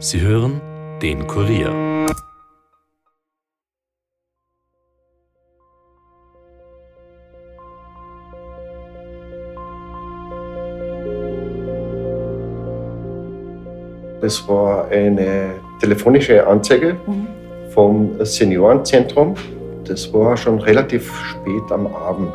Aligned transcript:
Sie 0.00 0.20
hören 0.20 0.60
den 1.02 1.26
Kurier. 1.26 1.72
Das 14.20 14.48
war 14.48 14.86
eine 14.88 15.54
telefonische 15.80 16.46
Anzeige 16.46 16.94
mhm. 17.04 17.26
vom 17.70 18.24
Seniorenzentrum. 18.24 19.34
Das 19.84 20.12
war 20.12 20.36
schon 20.36 20.60
relativ 20.60 21.12
spät 21.24 21.72
am 21.72 21.88
Abend. 21.88 22.32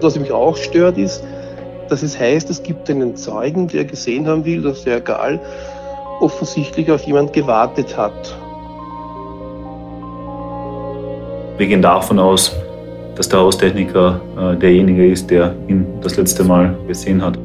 Was 0.00 0.16
mich 0.16 0.30
auch 0.30 0.56
stört, 0.56 0.98
ist, 0.98 1.24
dass 1.90 2.02
es 2.02 2.18
heißt, 2.18 2.50
es 2.50 2.62
gibt 2.62 2.90
einen 2.90 3.16
Zeugen, 3.16 3.68
der 3.68 3.84
gesehen 3.84 4.26
haben 4.26 4.44
will, 4.44 4.62
dass 4.62 4.84
der 4.84 5.00
Gal 5.00 5.40
offensichtlich 6.20 6.90
auf 6.90 7.02
jemand 7.02 7.32
gewartet 7.32 7.96
hat. 7.96 8.36
Wir 11.58 11.66
gehen 11.66 11.82
davon 11.82 12.18
aus, 12.18 12.54
dass 13.14 13.28
der 13.28 13.40
Haustechniker 13.40 14.20
äh, 14.38 14.56
derjenige 14.56 15.10
ist, 15.10 15.30
der 15.30 15.54
ihn 15.68 15.86
das 16.02 16.16
letzte 16.16 16.44
Mal 16.44 16.76
gesehen 16.86 17.22
hat. 17.22 17.38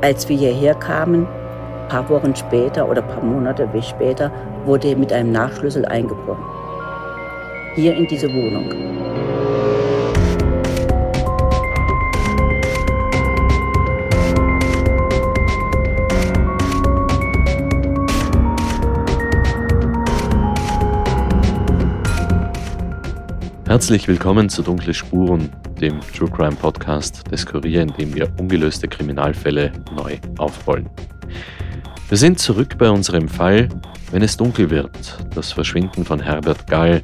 Als 0.00 0.28
wir 0.28 0.36
hierher 0.36 0.74
kamen, 0.74 1.26
ein 1.26 1.88
paar 1.88 2.08
Wochen 2.08 2.34
später 2.34 2.88
oder 2.88 3.02
ein 3.02 3.08
paar 3.08 3.22
Monate 3.22 3.68
wie 3.72 3.82
später, 3.82 4.30
wurde 4.64 4.88
er 4.88 4.96
mit 4.96 5.12
einem 5.12 5.32
Nachschlüssel 5.32 5.84
eingebrochen. 5.86 6.44
Hier 7.74 7.96
in 7.96 8.06
diese 8.06 8.28
Wohnung. 8.28 9.07
Herzlich 23.68 24.08
willkommen 24.08 24.48
zu 24.48 24.62
Dunkle 24.62 24.94
Spuren, 24.94 25.50
dem 25.78 26.00
True 26.16 26.30
Crime 26.30 26.56
Podcast 26.56 27.30
des 27.30 27.44
Kurier, 27.44 27.82
in 27.82 27.92
dem 27.92 28.14
wir 28.14 28.32
ungelöste 28.40 28.88
Kriminalfälle 28.88 29.70
neu 29.94 30.16
aufrollen. 30.38 30.88
Wir 32.08 32.16
sind 32.16 32.38
zurück 32.38 32.78
bei 32.78 32.88
unserem 32.88 33.28
Fall, 33.28 33.68
wenn 34.10 34.22
es 34.22 34.38
dunkel 34.38 34.70
wird, 34.70 35.18
das 35.34 35.52
Verschwinden 35.52 36.06
von 36.06 36.18
Herbert 36.18 36.66
Gall, 36.66 37.02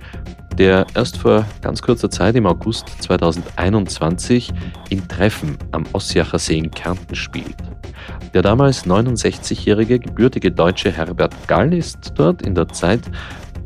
der 0.57 0.87
erst 0.95 1.19
vor 1.19 1.45
ganz 1.61 1.83
kurzer 1.83 2.09
Zeit 2.09 2.35
im 2.35 2.47
August 2.47 2.89
2021 3.03 4.51
in 4.89 5.07
Treffen 5.07 5.59
am 5.73 5.85
Ossiacher 5.92 6.39
See 6.39 6.57
in 6.57 6.70
Kärnten 6.70 7.15
spielt. 7.15 7.59
Der 8.33 8.41
damals 8.41 8.87
69-jährige 8.87 9.98
gebürtige 9.98 10.51
deutsche 10.51 10.91
Herbert 10.91 11.35
Gall 11.47 11.75
ist 11.75 12.15
dort 12.15 12.41
in 12.41 12.55
der 12.55 12.69
Zeit 12.69 13.03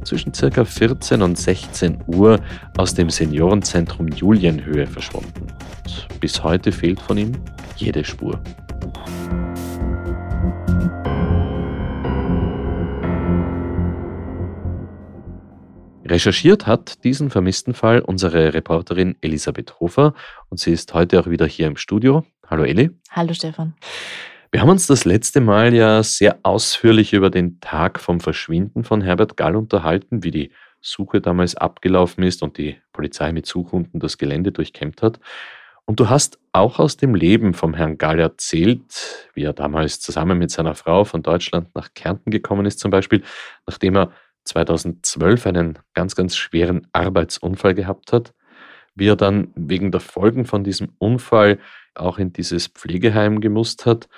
zwischen 0.08 0.32
ca. 0.32 0.64
14 0.64 1.20
und 1.20 1.36
16 1.36 2.02
Uhr 2.06 2.40
aus 2.78 2.94
dem 2.94 3.10
Seniorenzentrum 3.10 4.08
Julienhöhe 4.08 4.86
verschwunden. 4.86 5.48
Und 5.84 6.20
bis 6.20 6.42
heute 6.42 6.72
fehlt 6.72 6.98
von 7.00 7.18
ihm 7.18 7.32
jede 7.76 8.02
Spur. 8.04 8.40
Recherchiert 16.06 16.66
hat 16.66 17.04
diesen 17.04 17.28
vermissten 17.28 17.74
Fall 17.74 18.00
unsere 18.00 18.54
Reporterin 18.54 19.16
Elisabeth 19.20 19.78
Hofer 19.78 20.14
und 20.48 20.58
sie 20.58 20.72
ist 20.72 20.94
heute 20.94 21.20
auch 21.20 21.26
wieder 21.26 21.46
hier 21.46 21.66
im 21.66 21.76
Studio. 21.76 22.24
Hallo 22.48 22.64
Eli. 22.64 22.90
Hallo 23.10 23.34
Stefan. 23.34 23.74
Wir 24.50 24.62
haben 24.62 24.70
uns 24.70 24.86
das 24.86 25.04
letzte 25.04 25.42
Mal 25.42 25.74
ja 25.74 26.02
sehr 26.02 26.38
ausführlich 26.42 27.12
über 27.12 27.28
den 27.28 27.60
Tag 27.60 28.00
vom 28.00 28.19
Verschwinden 28.19 28.82
von 28.82 29.03
Herbert 29.03 29.36
Gall 29.36 29.54
unterhalten, 29.54 30.25
wie 30.25 30.31
die 30.31 30.53
Suche 30.81 31.20
damals 31.20 31.54
abgelaufen 31.54 32.25
ist 32.25 32.42
und 32.42 32.56
die 32.56 32.81
Polizei 32.94 33.31
mit 33.32 33.44
Suchhunden 33.44 34.00
das 34.00 34.16
Gelände 34.16 34.50
durchkämmt 34.50 35.03
hat. 35.03 35.20
Und 35.84 36.00
du 36.00 36.09
hast 36.09 36.38
auch 36.53 36.78
aus 36.78 36.97
dem 36.97 37.14
Leben 37.14 37.53
vom 37.53 37.75
Herrn 37.75 37.98
Gall 37.98 38.20
erzählt, 38.20 39.28
wie 39.34 39.42
er 39.42 39.53
damals 39.53 40.00
zusammen 40.00 40.38
mit 40.38 40.50
seiner 40.50 40.75
Frau 40.75 41.04
von 41.04 41.22
Deutschland 41.22 41.75
nach 41.75 41.92
Kärnten 41.92 42.30
gekommen 42.30 42.65
ist, 42.65 42.78
zum 42.78 42.91
Beispiel, 42.91 43.22
nachdem 43.66 43.97
er 43.97 44.12
2012 44.44 45.47
einen 45.47 45.78
ganz, 45.92 46.16
ganz 46.16 46.36
schweren 46.36 46.86
Arbeitsunfall 46.92 47.75
gehabt 47.75 48.15
hat, 48.15 48.32
wie 48.98 49.09
er 49.09 49.16
dann 49.16 49.53
wegen 49.54 49.91
der 49.91 50.00
Folgen 50.00 50.44
von 50.44 50.64
diesem 50.64 50.91
Unfall 50.98 51.59
auch 51.94 52.19
in 52.19 52.32
dieses 52.32 52.69
Pflegeheim 52.69 53.41
gemusst 53.41 53.86
hat. 53.86 54.09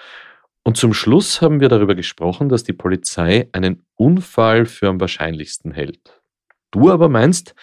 Und 0.63 0.77
zum 0.77 0.93
Schluss 0.93 1.41
haben 1.41 1.61
wir 1.61 1.69
darüber 1.69 1.95
gesprochen, 1.95 2.49
dass 2.49 2.65
die 2.65 2.73
Polizei 2.73 3.49
einen 3.53 3.83
Unfall 3.97 4.67
für 4.67 4.89
am 4.89 5.01
wahrscheinlichsten 5.01 5.73
hält. 5.73 6.21
Du 6.71 6.91
aber 6.91 7.09
meinst, 7.09 7.55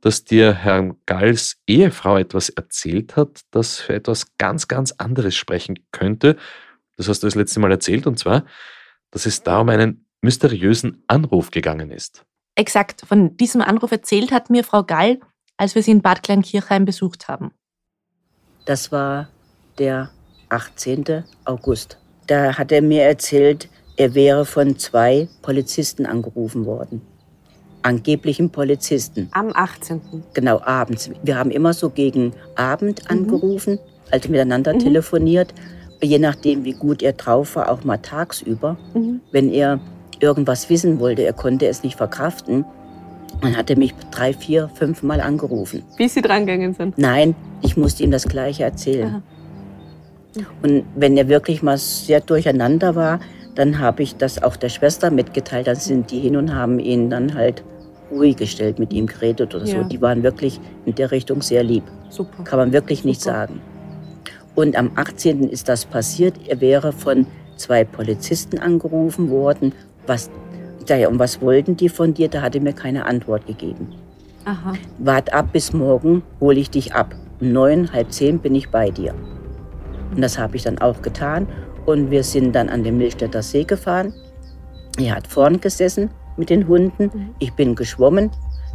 dass 0.00 0.24
dir 0.24 0.52
Herrn 0.52 0.96
Galls 1.06 1.60
Ehefrau 1.66 2.16
etwas 2.18 2.48
erzählt 2.48 3.14
hat, 3.16 3.42
das 3.52 3.78
für 3.78 3.94
etwas 3.94 4.36
ganz, 4.38 4.66
ganz 4.66 4.92
anderes 4.92 5.36
sprechen 5.36 5.78
könnte. 5.92 6.36
Das 6.96 7.08
hast 7.08 7.22
du 7.22 7.26
das 7.26 7.36
letzte 7.36 7.60
Mal 7.60 7.70
erzählt, 7.70 8.06
und 8.06 8.18
zwar, 8.18 8.44
dass 9.12 9.26
es 9.26 9.42
da 9.42 9.60
um 9.60 9.68
einen 9.68 10.06
mysteriösen 10.20 11.04
Anruf 11.06 11.52
gegangen 11.52 11.90
ist. 11.90 12.24
Exakt, 12.56 13.02
von 13.06 13.36
diesem 13.36 13.60
Anruf 13.60 13.92
erzählt 13.92 14.32
hat 14.32 14.50
mir 14.50 14.64
Frau 14.64 14.82
Gall, 14.82 15.20
als 15.56 15.74
wir 15.74 15.82
sie 15.82 15.92
in 15.92 16.02
Bad 16.02 16.22
Kleinkirchheim 16.22 16.84
besucht 16.84 17.28
haben. 17.28 17.52
Das 18.64 18.92
war 18.92 19.28
der 19.78 20.10
18. 20.48 21.24
August. 21.44 21.98
Da 22.26 22.56
hat 22.58 22.72
er 22.72 22.82
mir 22.82 23.04
erzählt, 23.04 23.68
er 23.96 24.14
wäre 24.14 24.44
von 24.44 24.78
zwei 24.78 25.28
Polizisten 25.42 26.06
angerufen 26.06 26.66
worden. 26.66 27.00
Angeblichen 27.82 28.50
Polizisten. 28.50 29.28
Am 29.32 29.52
18. 29.54 30.00
Genau, 30.34 30.60
abends. 30.62 31.10
Wir 31.22 31.38
haben 31.38 31.50
immer 31.50 31.72
so 31.72 31.88
gegen 31.90 32.32
Abend 32.56 33.04
mhm. 33.04 33.10
angerufen, 33.10 33.78
also 34.10 34.28
miteinander 34.28 34.74
mhm. 34.74 34.80
telefoniert. 34.80 35.54
Je 36.02 36.18
nachdem, 36.18 36.64
wie 36.64 36.72
gut 36.72 37.02
er 37.02 37.12
drauf 37.12 37.56
war, 37.56 37.70
auch 37.70 37.84
mal 37.84 37.98
tagsüber. 37.98 38.76
Mhm. 38.94 39.20
Wenn 39.30 39.50
er 39.50 39.80
irgendwas 40.20 40.68
wissen 40.68 40.98
wollte, 40.98 41.22
er 41.22 41.32
konnte 41.32 41.66
es 41.68 41.82
nicht 41.82 41.96
verkraften, 41.96 42.64
dann 43.40 43.56
hat 43.56 43.70
er 43.70 43.78
mich 43.78 43.94
drei, 44.10 44.32
vier, 44.32 44.68
fünf 44.74 45.02
Mal 45.02 45.20
angerufen. 45.20 45.82
Wie 45.96 46.08
Sie 46.08 46.22
drangegangen 46.22 46.74
sind? 46.74 46.98
Nein, 46.98 47.34
ich 47.62 47.76
musste 47.76 48.02
ihm 48.02 48.10
das 48.10 48.24
Gleiche 48.24 48.64
erzählen. 48.64 49.06
Aha. 49.06 49.22
Und 50.62 50.84
wenn 50.94 51.16
er 51.16 51.28
wirklich 51.28 51.62
mal 51.62 51.78
sehr 51.78 52.20
durcheinander 52.20 52.94
war, 52.94 53.20
dann 53.54 53.78
habe 53.78 54.02
ich 54.02 54.16
das 54.16 54.42
auch 54.42 54.56
der 54.56 54.68
Schwester 54.68 55.10
mitgeteilt. 55.10 55.66
Dann 55.66 55.76
sind 55.76 56.10
die 56.10 56.20
hin 56.20 56.36
und 56.36 56.54
haben 56.54 56.78
ihn 56.78 57.08
dann 57.10 57.34
halt 57.34 57.64
ruhig 58.10 58.36
gestellt, 58.36 58.78
mit 58.78 58.92
ihm 58.92 59.06
geredet 59.06 59.54
oder 59.54 59.64
ja. 59.64 59.82
so. 59.82 59.88
Die 59.88 60.00
waren 60.00 60.22
wirklich 60.22 60.60
in 60.84 60.94
der 60.94 61.10
Richtung 61.10 61.42
sehr 61.42 61.62
lieb. 61.62 61.84
Super. 62.10 62.44
Kann 62.44 62.58
man 62.58 62.72
wirklich 62.72 63.04
nicht 63.04 63.20
Super. 63.20 63.36
sagen. 63.36 63.60
Und 64.54 64.76
am 64.76 64.90
18. 64.94 65.48
ist 65.48 65.68
das 65.68 65.84
passiert. 65.84 66.34
Er 66.46 66.60
wäre 66.60 66.92
von 66.92 67.26
zwei 67.56 67.84
Polizisten 67.84 68.58
angerufen 68.58 69.30
worden. 69.30 69.72
Was, 70.06 70.30
ja, 70.94 71.08
und 71.08 71.18
was 71.18 71.40
wollten 71.40 71.76
die 71.76 71.88
von 71.88 72.14
dir? 72.14 72.28
Da 72.28 72.42
hat 72.42 72.54
er 72.54 72.60
mir 72.60 72.72
keine 72.72 73.06
Antwort 73.06 73.46
gegeben. 73.46 73.92
Aha. 74.44 74.74
Wart 74.98 75.32
ab 75.32 75.52
bis 75.52 75.72
morgen, 75.72 76.22
hole 76.40 76.60
ich 76.60 76.70
dich 76.70 76.94
ab. 76.94 77.14
Um 77.40 77.52
neun, 77.52 77.92
halb 77.92 78.12
zehn 78.12 78.38
bin 78.38 78.54
ich 78.54 78.70
bei 78.70 78.90
dir. 78.90 79.12
Und 80.14 80.20
das 80.20 80.38
habe 80.38 80.56
ich 80.56 80.62
dann 80.62 80.78
auch 80.78 81.02
getan. 81.02 81.48
Und 81.84 82.10
wir 82.10 82.22
sind 82.22 82.54
dann 82.54 82.68
an 82.68 82.84
den 82.84 82.96
Milchstädter 82.96 83.42
See 83.42 83.64
gefahren. 83.64 84.14
Er 84.98 85.16
hat 85.16 85.26
vorn 85.26 85.60
gesessen 85.60 86.10
mit 86.36 86.50
den 86.50 86.68
Hunden. 86.68 87.10
Mhm. 87.12 87.30
Ich 87.38 87.52
bin 87.52 87.74
geschwommen. 87.74 88.30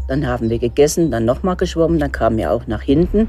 Dann 0.08 0.28
haben 0.28 0.50
wir 0.50 0.60
gegessen, 0.60 1.10
dann 1.10 1.26
nochmal 1.26 1.56
geschwommen. 1.56 2.00
Dann 2.00 2.12
kam 2.12 2.38
er 2.38 2.52
auch 2.52 2.68
nach 2.68 2.82
hinten. 2.82 3.28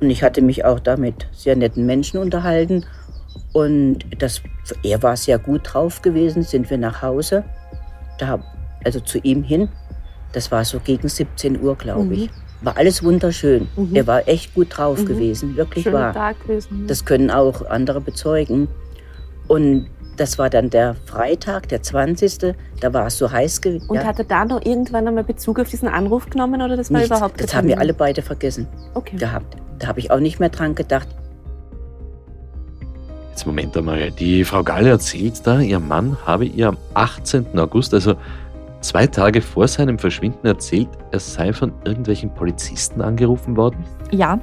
Und 0.00 0.10
ich 0.10 0.22
hatte 0.22 0.42
mich 0.42 0.64
auch 0.64 0.80
da 0.80 0.96
mit 0.96 1.26
sehr 1.32 1.56
netten 1.56 1.86
Menschen 1.86 2.18
unterhalten. 2.18 2.84
Und 3.52 4.04
das, 4.18 4.42
er 4.82 5.02
war 5.02 5.16
sehr 5.16 5.38
gut 5.38 5.62
drauf 5.64 6.02
gewesen. 6.02 6.42
Sind 6.42 6.70
wir 6.70 6.78
nach 6.78 7.02
Hause, 7.02 7.44
da, 8.18 8.42
also 8.84 9.00
zu 9.00 9.18
ihm 9.18 9.42
hin. 9.42 9.68
Das 10.32 10.50
war 10.50 10.64
so 10.64 10.80
gegen 10.80 11.08
17 11.08 11.62
Uhr, 11.62 11.76
glaube 11.76 12.04
mhm. 12.04 12.12
ich. 12.12 12.30
War 12.60 12.76
alles 12.76 13.02
wunderschön. 13.02 13.68
Mhm. 13.76 13.94
Er 13.94 14.06
war 14.06 14.26
echt 14.26 14.54
gut 14.54 14.76
drauf 14.76 15.00
mhm. 15.00 15.06
gewesen, 15.06 15.56
wirklich 15.56 15.84
Schöner 15.84 15.98
wahr. 15.98 16.12
Tag 16.12 16.40
gewesen. 16.42 16.86
Das 16.86 17.04
können 17.04 17.30
auch 17.30 17.66
andere 17.66 18.00
bezeugen. 18.00 18.68
Und 19.48 19.88
das 20.16 20.38
war 20.38 20.48
dann 20.48 20.70
der 20.70 20.94
Freitag, 21.06 21.68
der 21.68 21.82
20. 21.82 22.54
Da 22.80 22.92
war 22.92 23.06
es 23.06 23.18
so 23.18 23.30
heiß 23.30 23.60
gewesen. 23.60 23.88
Und 23.88 23.96
ja. 23.96 24.04
hat 24.04 24.18
er 24.18 24.24
da 24.24 24.44
noch 24.44 24.64
irgendwann 24.64 25.06
einmal 25.08 25.24
Bezug 25.24 25.58
auf 25.58 25.68
diesen 25.68 25.88
Anruf 25.88 26.30
genommen 26.30 26.62
oder 26.62 26.76
das 26.76 26.90
war 26.90 27.00
Nichts. 27.00 27.14
überhaupt 27.14 27.40
Das 27.42 27.54
haben 27.54 27.68
wir 27.68 27.78
alle 27.78 27.94
beide 27.94 28.22
vergessen 28.22 28.66
okay. 28.94 29.16
gehabt. 29.16 29.56
Da 29.78 29.88
habe 29.88 30.00
ich 30.00 30.10
auch 30.10 30.20
nicht 30.20 30.40
mehr 30.40 30.50
dran 30.50 30.74
gedacht. 30.74 31.08
Jetzt 33.34 33.46
Moment 33.46 33.76
einmal. 33.76 34.12
Die 34.12 34.44
Frau 34.44 34.62
Galle 34.62 34.90
erzählt 34.90 35.44
da, 35.44 35.58
ihr 35.58 35.80
Mann 35.80 36.16
habe 36.24 36.44
ihr 36.44 36.68
am 36.68 36.76
18. 36.94 37.58
August, 37.58 37.92
also 37.92 38.14
zwei 38.80 39.08
Tage 39.08 39.42
vor 39.42 39.66
seinem 39.66 39.98
Verschwinden 39.98 40.46
erzählt, 40.46 40.86
er 41.10 41.18
sei 41.18 41.52
von 41.52 41.72
irgendwelchen 41.84 42.32
Polizisten 42.32 43.02
angerufen 43.02 43.56
worden? 43.56 43.84
Ja. 44.12 44.38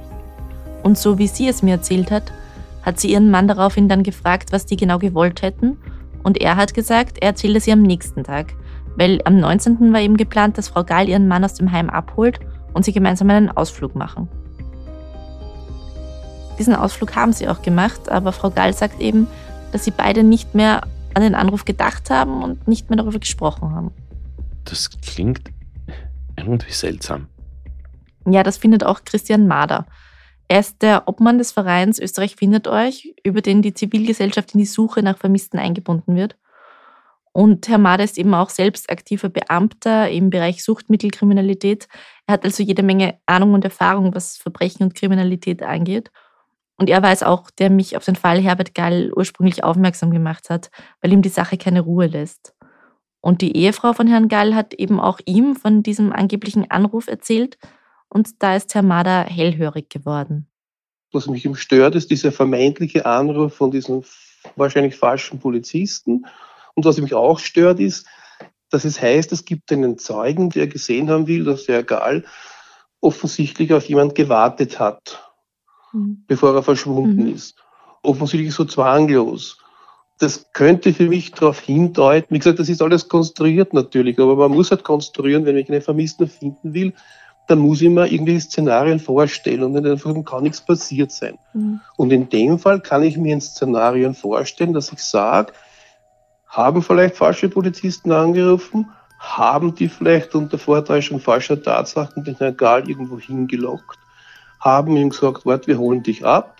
Und 0.83 0.97
so 0.97 1.17
wie 1.17 1.27
sie 1.27 1.47
es 1.47 1.63
mir 1.63 1.75
erzählt 1.75 2.11
hat, 2.11 2.33
hat 2.81 2.99
sie 2.99 3.13
ihren 3.13 3.31
Mann 3.31 3.47
daraufhin 3.47 3.87
dann 3.87 4.03
gefragt, 4.03 4.51
was 4.51 4.65
die 4.65 4.75
genau 4.75 4.99
gewollt 4.99 5.41
hätten. 5.41 5.77
Und 6.21 6.41
er 6.41 6.57
hat 6.57 6.73
gesagt, 6.73 7.19
er 7.21 7.29
erzähle 7.29 7.61
sie 7.61 7.71
am 7.71 7.83
nächsten 7.83 8.25
Tag. 8.25 8.55
Weil 8.97 9.21
am 9.23 9.39
19. 9.39 9.93
war 9.93 10.01
eben 10.01 10.17
geplant, 10.17 10.57
dass 10.57 10.67
Frau 10.67 10.83
Gall 10.83 11.07
ihren 11.07 11.29
Mann 11.29 11.45
aus 11.45 11.53
dem 11.53 11.71
Heim 11.71 11.89
abholt 11.89 12.41
und 12.73 12.83
sie 12.83 12.91
gemeinsam 12.91 13.29
einen 13.29 13.51
Ausflug 13.51 13.95
machen. 13.95 14.27
Diesen 16.61 16.75
Ausflug 16.75 17.15
haben 17.15 17.33
sie 17.33 17.47
auch 17.47 17.63
gemacht, 17.63 18.07
aber 18.09 18.31
Frau 18.31 18.51
Gall 18.51 18.71
sagt 18.71 19.01
eben, 19.01 19.25
dass 19.71 19.83
sie 19.83 19.89
beide 19.89 20.21
nicht 20.21 20.53
mehr 20.53 20.83
an 21.15 21.23
den 21.23 21.33
Anruf 21.33 21.65
gedacht 21.65 22.11
haben 22.11 22.43
und 22.43 22.67
nicht 22.67 22.87
mehr 22.87 22.97
darüber 22.97 23.17
gesprochen 23.17 23.73
haben. 23.73 23.91
Das 24.63 24.91
klingt 25.01 25.49
irgendwie 26.37 26.71
seltsam. 26.71 27.29
Ja, 28.27 28.43
das 28.43 28.57
findet 28.57 28.83
auch 28.83 29.05
Christian 29.05 29.47
Mader. 29.47 29.87
Er 30.49 30.59
ist 30.59 30.83
der 30.83 31.07
Obmann 31.07 31.39
des 31.39 31.51
Vereins 31.51 31.97
Österreich 31.97 32.35
findet 32.35 32.67
euch, 32.67 33.15
über 33.23 33.41
den 33.41 33.63
die 33.63 33.73
Zivilgesellschaft 33.73 34.53
in 34.53 34.59
die 34.59 34.67
Suche 34.67 35.01
nach 35.01 35.17
Vermissten 35.17 35.57
eingebunden 35.57 36.15
wird. 36.15 36.37
Und 37.31 37.67
Herr 37.69 37.79
Mader 37.79 38.03
ist 38.03 38.19
eben 38.19 38.35
auch 38.35 38.51
selbst 38.51 38.91
aktiver 38.91 39.29
Beamter 39.29 40.11
im 40.11 40.29
Bereich 40.29 40.63
Suchtmittelkriminalität. 40.63 41.87
Er 42.27 42.33
hat 42.33 42.43
also 42.45 42.61
jede 42.61 42.83
Menge 42.83 43.17
Ahnung 43.25 43.55
und 43.55 43.65
Erfahrung, 43.65 44.13
was 44.13 44.37
Verbrechen 44.37 44.83
und 44.83 44.93
Kriminalität 44.93 45.63
angeht. 45.63 46.11
Und 46.81 46.89
er 46.89 47.03
war 47.03 47.11
es 47.11 47.21
auch, 47.21 47.51
der 47.51 47.69
mich 47.69 47.95
auf 47.95 48.05
den 48.05 48.15
Fall 48.15 48.41
Herbert 48.41 48.73
Gall 48.73 49.11
ursprünglich 49.15 49.63
aufmerksam 49.63 50.09
gemacht 50.09 50.49
hat, 50.49 50.71
weil 50.99 51.13
ihm 51.13 51.21
die 51.21 51.29
Sache 51.29 51.55
keine 51.55 51.81
Ruhe 51.81 52.07
lässt. 52.07 52.55
Und 53.19 53.41
die 53.41 53.55
Ehefrau 53.55 53.93
von 53.93 54.07
Herrn 54.07 54.29
Gall 54.29 54.55
hat 54.55 54.73
eben 54.73 54.99
auch 54.99 55.19
ihm 55.25 55.55
von 55.55 55.83
diesem 55.83 56.11
angeblichen 56.11 56.71
Anruf 56.71 57.07
erzählt 57.07 57.59
und 58.09 58.41
da 58.41 58.55
ist 58.55 58.73
Herr 58.73 58.81
Mader 58.81 59.25
hellhörig 59.25 59.89
geworden. 59.89 60.47
Was 61.11 61.27
mich 61.27 61.45
ihm 61.45 61.53
stört, 61.53 61.93
ist 61.93 62.09
dieser 62.09 62.31
vermeintliche 62.31 63.05
Anruf 63.05 63.53
von 63.53 63.69
diesem 63.69 64.03
wahrscheinlich 64.55 64.95
falschen 64.95 65.39
Polizisten. 65.39 66.25
Und 66.73 66.83
was 66.83 66.97
mich 66.97 67.13
auch 67.13 67.37
stört, 67.37 67.79
ist, 67.79 68.07
dass 68.71 68.85
es 68.85 68.99
heißt, 68.99 69.31
es 69.33 69.45
gibt 69.45 69.71
einen 69.71 69.99
Zeugen, 69.99 70.49
der 70.49 70.65
gesehen 70.65 71.11
haben 71.11 71.27
will, 71.27 71.43
dass 71.43 71.67
der 71.67 71.83
Gal 71.83 72.25
offensichtlich 73.01 73.71
auf 73.71 73.87
jemand 73.87 74.15
gewartet 74.15 74.79
hat, 74.79 75.30
mhm. 75.93 76.23
bevor 76.27 76.55
er 76.55 76.63
verschwunden 76.63 77.23
mhm. 77.23 77.33
ist. 77.33 77.55
Offensichtlich 78.03 78.53
so 78.53 78.65
zwanglos. 78.65 79.57
Das 80.19 80.51
könnte 80.53 80.93
für 80.93 81.09
mich 81.09 81.31
darauf 81.31 81.59
hindeuten, 81.59 82.33
wie 82.33 82.39
gesagt, 82.39 82.59
das 82.59 82.69
ist 82.69 82.81
alles 82.81 83.07
konstruiert 83.07 83.73
natürlich, 83.73 84.19
aber 84.19 84.35
man 84.35 84.51
muss 84.51 84.69
halt 84.69 84.83
konstruieren, 84.83 85.45
wenn 85.45 85.57
ich 85.57 85.69
einen 85.69 85.81
Vermissten 85.81 86.27
finden 86.27 86.73
will, 86.73 86.93
dann 87.47 87.59
muss 87.59 87.81
ich 87.81 87.89
mir 87.89 88.07
irgendwelche 88.07 88.41
Szenarien 88.41 88.99
vorstellen 88.99 89.63
und 89.63 89.85
einfach 89.85 90.13
kann 90.23 90.43
nichts 90.43 90.61
passiert 90.61 91.11
sein. 91.11 91.37
Mhm. 91.53 91.81
Und 91.97 92.11
in 92.11 92.29
dem 92.29 92.59
Fall 92.59 92.79
kann 92.79 93.03
ich 93.03 93.17
mir 93.17 93.35
ein 93.35 93.41
Szenarien 93.41 94.13
vorstellen, 94.13 94.73
dass 94.73 94.91
ich 94.91 94.99
sage, 94.99 95.53
haben 96.47 96.81
vielleicht 96.81 97.15
falsche 97.15 97.49
Polizisten 97.49 98.11
angerufen, 98.11 98.89
haben 99.19 99.75
die 99.75 99.87
vielleicht 99.87 100.35
unter 100.35 100.57
Vortäuschung 100.57 101.19
falscher 101.19 101.61
Tatsachen 101.61 102.23
den 102.23 102.35
Herrn 102.35 102.57
Gahl 102.57 102.89
irgendwo 102.89 103.19
hingelockt, 103.19 103.99
haben 104.61 104.95
ihm 104.95 105.09
gesagt, 105.09 105.45
warte, 105.45 105.67
wir 105.67 105.77
holen 105.77 106.03
dich 106.03 106.25
ab, 106.25 106.55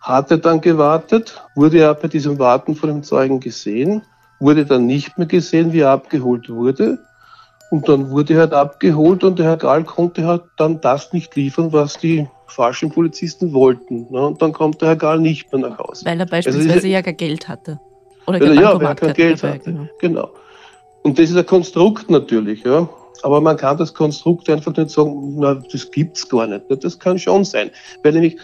hat 0.00 0.30
er 0.30 0.38
dann 0.38 0.60
gewartet, 0.60 1.42
wurde 1.54 1.78
er 1.78 1.94
bei 1.94 2.08
diesem 2.08 2.38
Warten 2.38 2.74
von 2.74 2.88
dem 2.88 3.02
Zeugen 3.02 3.40
gesehen, 3.40 4.02
wurde 4.40 4.66
dann 4.66 4.86
nicht 4.86 5.16
mehr 5.18 5.26
gesehen, 5.26 5.72
wie 5.72 5.80
er 5.80 5.90
abgeholt 5.90 6.48
wurde, 6.48 6.98
und 7.70 7.88
dann 7.88 8.10
wurde 8.10 8.34
er 8.34 8.40
halt 8.40 8.52
abgeholt 8.52 9.24
und 9.24 9.38
der 9.38 9.46
Herr 9.46 9.56
Gahl 9.56 9.84
konnte 9.84 10.24
halt 10.24 10.42
dann 10.56 10.80
das 10.80 11.12
nicht 11.12 11.34
liefern, 11.34 11.72
was 11.72 11.98
die 11.98 12.28
falschen 12.46 12.90
Polizisten 12.90 13.52
wollten. 13.52 14.06
Ne? 14.10 14.24
Und 14.24 14.40
dann 14.40 14.52
kommt 14.52 14.80
der 14.80 14.90
Herr 14.90 14.96
Gahl 14.96 15.18
nicht 15.18 15.52
mehr 15.52 15.68
nach 15.68 15.78
Hause. 15.78 16.04
Weil 16.04 16.20
er 16.20 16.26
beispielsweise 16.26 16.72
also 16.72 16.86
ja 16.86 17.02
kein 17.02 17.16
Geld 17.16 17.48
hatte. 17.48 17.80
Oder 18.26 18.40
weil 18.40 18.56
er, 18.56 18.62
ja, 18.62 18.74
weil 18.76 18.86
er 18.86 18.94
kein 18.94 19.14
Geld 19.14 19.42
hatte. 19.42 19.72
Genau. 19.72 19.88
genau. 19.98 20.30
Und 21.02 21.18
das 21.18 21.30
ist 21.30 21.36
ein 21.36 21.46
Konstrukt 21.46 22.08
natürlich, 22.08 22.62
ja. 22.64 22.88
Aber 23.22 23.40
man 23.40 23.56
kann 23.56 23.76
das 23.76 23.94
Konstrukt 23.94 24.48
einfach 24.48 24.76
nicht 24.76 24.90
sagen, 24.90 25.36
na, 25.38 25.54
das 25.54 25.90
gibt's 25.90 26.28
gar 26.28 26.46
nicht. 26.46 26.64
Das 26.68 26.98
kann 26.98 27.18
schon 27.18 27.44
sein. 27.44 27.70
Weil 28.02 28.12
nämlich, 28.12 28.36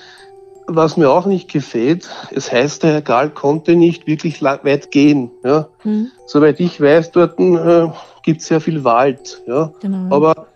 was 0.67 0.97
mir 0.97 1.11
auch 1.11 1.27
nicht 1.27 1.51
gefällt, 1.51 2.09
es 2.31 2.51
heißt, 2.51 2.83
der 2.83 2.93
Herr 2.93 3.03
Gahl 3.03 3.31
konnte 3.31 3.75
nicht 3.75 4.07
wirklich 4.07 4.43
weit 4.43 4.91
gehen. 4.91 5.31
Ja. 5.45 5.69
Mhm. 5.85 6.11
Soweit 6.27 6.61
ich 6.61 6.81
weiß, 6.81 7.11
dort 7.13 7.39
äh, 7.39 7.89
gibt 8.23 8.41
es 8.41 8.47
sehr 8.47 8.61
viel 8.61 8.85
Wald. 8.85 9.43
Ja. 9.47 9.73
Genau. 9.81 10.15
Aber 10.15 10.47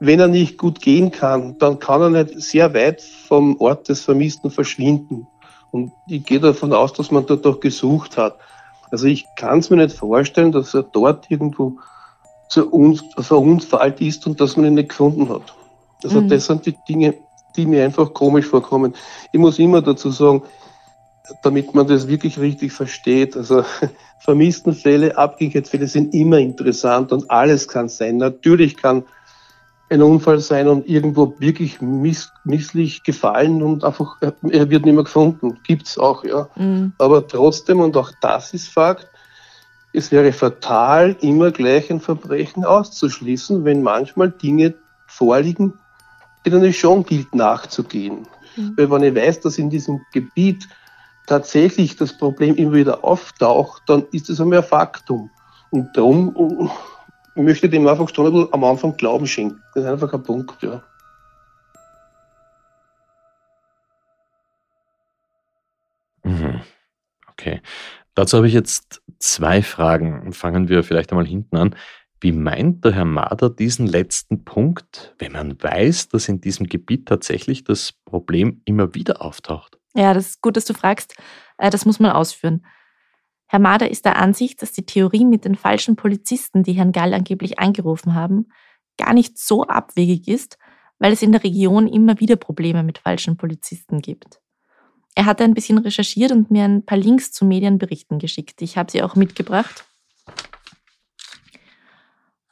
wenn 0.00 0.20
er 0.20 0.28
nicht 0.28 0.58
gut 0.58 0.80
gehen 0.80 1.10
kann, 1.10 1.56
dann 1.58 1.78
kann 1.78 2.02
er 2.02 2.10
nicht 2.10 2.40
sehr 2.40 2.74
weit 2.74 3.02
vom 3.02 3.58
Ort 3.60 3.88
des 3.88 4.02
Vermissten 4.02 4.50
verschwinden. 4.50 5.26
Und 5.70 5.92
ich 6.06 6.24
gehe 6.24 6.40
davon 6.40 6.72
aus, 6.72 6.92
dass 6.92 7.10
man 7.10 7.26
dort 7.26 7.46
auch 7.46 7.60
gesucht 7.60 8.16
hat. 8.16 8.36
Also 8.90 9.06
ich 9.06 9.26
kann 9.36 9.58
es 9.58 9.70
mir 9.70 9.76
nicht 9.76 9.96
vorstellen, 9.96 10.52
dass 10.52 10.74
er 10.74 10.84
dort 10.84 11.30
irgendwo 11.30 11.78
zu 12.54 12.70
uns, 12.70 13.02
verunfallt 13.18 14.00
ist 14.00 14.26
und 14.26 14.40
dass 14.40 14.56
man 14.56 14.66
ihn 14.66 14.74
nicht 14.74 14.90
gefunden 14.90 15.28
hat. 15.28 15.54
Also 16.02 16.20
mhm. 16.20 16.28
das 16.28 16.46
sind 16.46 16.64
die 16.66 16.76
Dinge, 16.88 17.14
die 17.56 17.66
mir 17.66 17.84
einfach 17.84 18.14
komisch 18.14 18.46
vorkommen. 18.46 18.94
Ich 19.32 19.40
muss 19.40 19.58
immer 19.58 19.82
dazu 19.82 20.10
sagen, 20.10 20.42
damit 21.42 21.74
man 21.74 21.86
das 21.86 22.06
wirklich 22.06 22.38
richtig 22.38 22.72
versteht. 22.72 23.36
Also 23.36 23.64
Vermisstenfälle, 24.20 25.16
Abgänglichkeitsfälle 25.16 25.88
sind 25.88 26.14
immer 26.14 26.38
interessant 26.38 27.12
und 27.12 27.28
alles 27.30 27.66
kann 27.66 27.88
sein. 27.88 28.18
Natürlich 28.18 28.76
kann 28.76 29.04
ein 29.90 30.02
Unfall 30.02 30.38
sein 30.38 30.68
und 30.68 30.88
irgendwo 30.88 31.34
wirklich 31.38 31.80
miss, 31.80 32.30
misslich 32.44 33.02
gefallen 33.02 33.62
und 33.62 33.84
einfach, 33.84 34.16
er 34.20 34.70
wird 34.70 34.84
nicht 34.84 34.94
mehr 34.94 35.04
gefunden. 35.04 35.58
Gibt's 35.66 35.98
auch, 35.98 36.24
ja. 36.24 36.48
Mhm. 36.56 36.92
Aber 36.98 37.26
trotzdem, 37.26 37.80
und 37.80 37.96
auch 37.96 38.12
das 38.20 38.54
ist 38.54 38.68
Fakt, 38.68 39.08
es 39.94 40.10
wäre 40.10 40.32
fatal, 40.32 41.16
immer 41.20 41.52
gleich 41.52 41.90
ein 41.90 42.00
Verbrechen 42.00 42.64
auszuschließen, 42.64 43.64
wenn 43.64 43.82
manchmal 43.82 44.30
Dinge 44.30 44.74
vorliegen, 45.06 45.78
denen 46.44 46.64
es 46.64 46.76
schon 46.76 47.04
gilt 47.04 47.32
nachzugehen. 47.34 48.26
Mhm. 48.56 48.74
Weil 48.76 48.90
wenn 48.90 49.02
ich 49.04 49.14
weiß, 49.14 49.40
dass 49.40 49.56
in 49.56 49.70
diesem 49.70 50.00
Gebiet 50.12 50.68
tatsächlich 51.26 51.94
das 51.96 52.18
Problem 52.18 52.56
immer 52.56 52.72
wieder 52.72 53.04
auftaucht, 53.04 53.82
dann 53.86 54.04
ist 54.10 54.28
es 54.28 54.40
einmal 54.40 54.58
ein 54.58 54.64
Faktum. 54.64 55.30
Und 55.70 55.96
darum 55.96 56.68
äh, 57.36 57.40
möchte 57.40 57.66
ich 57.66 57.72
dem 57.72 57.86
einfach 57.86 58.12
schon 58.12 58.48
am 58.52 58.64
Anfang 58.64 58.96
Glauben 58.96 59.28
schenken. 59.28 59.62
Das 59.74 59.84
ist 59.84 59.90
einfach 59.90 60.12
ein 60.12 60.22
Punkt, 60.24 60.60
ja. 60.60 60.82
Mhm. 66.24 66.62
Okay. 67.30 67.60
Dazu 68.14 68.36
habe 68.36 68.46
ich 68.46 68.54
jetzt 68.54 69.02
zwei 69.18 69.62
Fragen. 69.62 70.32
Fangen 70.32 70.68
wir 70.68 70.82
vielleicht 70.84 71.10
einmal 71.10 71.26
hinten 71.26 71.56
an. 71.56 71.76
Wie 72.20 72.32
meint 72.32 72.84
der 72.84 72.92
Herr 72.92 73.04
Mader 73.04 73.50
diesen 73.50 73.86
letzten 73.86 74.44
Punkt, 74.44 75.14
wenn 75.18 75.32
man 75.32 75.62
weiß, 75.62 76.08
dass 76.08 76.28
in 76.28 76.40
diesem 76.40 76.66
Gebiet 76.66 77.06
tatsächlich 77.06 77.64
das 77.64 77.92
Problem 78.04 78.62
immer 78.64 78.94
wieder 78.94 79.20
auftaucht? 79.20 79.78
Ja, 79.94 80.14
das 80.14 80.28
ist 80.28 80.40
gut, 80.40 80.56
dass 80.56 80.64
du 80.64 80.74
fragst. 80.74 81.16
Äh, 81.58 81.70
das 81.70 81.84
muss 81.84 82.00
man 82.00 82.12
ausführen. 82.12 82.64
Herr 83.46 83.58
Mader 83.58 83.90
ist 83.90 84.04
der 84.04 84.16
Ansicht, 84.16 84.62
dass 84.62 84.72
die 84.72 84.86
Theorie 84.86 85.24
mit 85.24 85.44
den 85.44 85.54
falschen 85.54 85.96
Polizisten, 85.96 86.62
die 86.62 86.72
Herrn 86.72 86.92
Gall 86.92 87.12
angeblich 87.14 87.58
angerufen 87.58 88.14
haben, 88.14 88.48
gar 88.96 89.12
nicht 89.12 89.38
so 89.38 89.64
abwegig 89.64 90.28
ist, 90.28 90.58
weil 90.98 91.12
es 91.12 91.22
in 91.22 91.32
der 91.32 91.44
Region 91.44 91.86
immer 91.86 92.20
wieder 92.20 92.36
Probleme 92.36 92.82
mit 92.82 92.98
falschen 92.98 93.36
Polizisten 93.36 94.00
gibt. 94.00 94.40
Er 95.14 95.26
hat 95.26 95.40
ein 95.40 95.54
bisschen 95.54 95.78
recherchiert 95.78 96.32
und 96.32 96.50
mir 96.50 96.64
ein 96.64 96.84
paar 96.84 96.98
Links 96.98 97.32
zu 97.32 97.44
Medienberichten 97.44 98.18
geschickt. 98.18 98.60
Ich 98.62 98.76
habe 98.76 98.90
sie 98.90 99.02
auch 99.02 99.14
mitgebracht. 99.14 99.84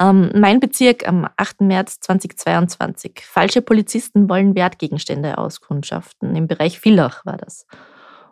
Ähm, 0.01 0.31
mein 0.35 0.61
Bezirk 0.61 1.07
am 1.07 1.29
8. 1.37 1.61
März 1.63 2.01
2022. 2.01 3.23
Falsche 3.25 3.63
Polizisten 3.63 4.29
wollen 4.29 4.55
Wertgegenstände 4.55 5.39
auskundschaften. 5.39 6.35
Im 6.35 6.49
Bereich 6.49 6.81
Villach 6.81 7.25
war 7.25 7.37
das. 7.37 7.67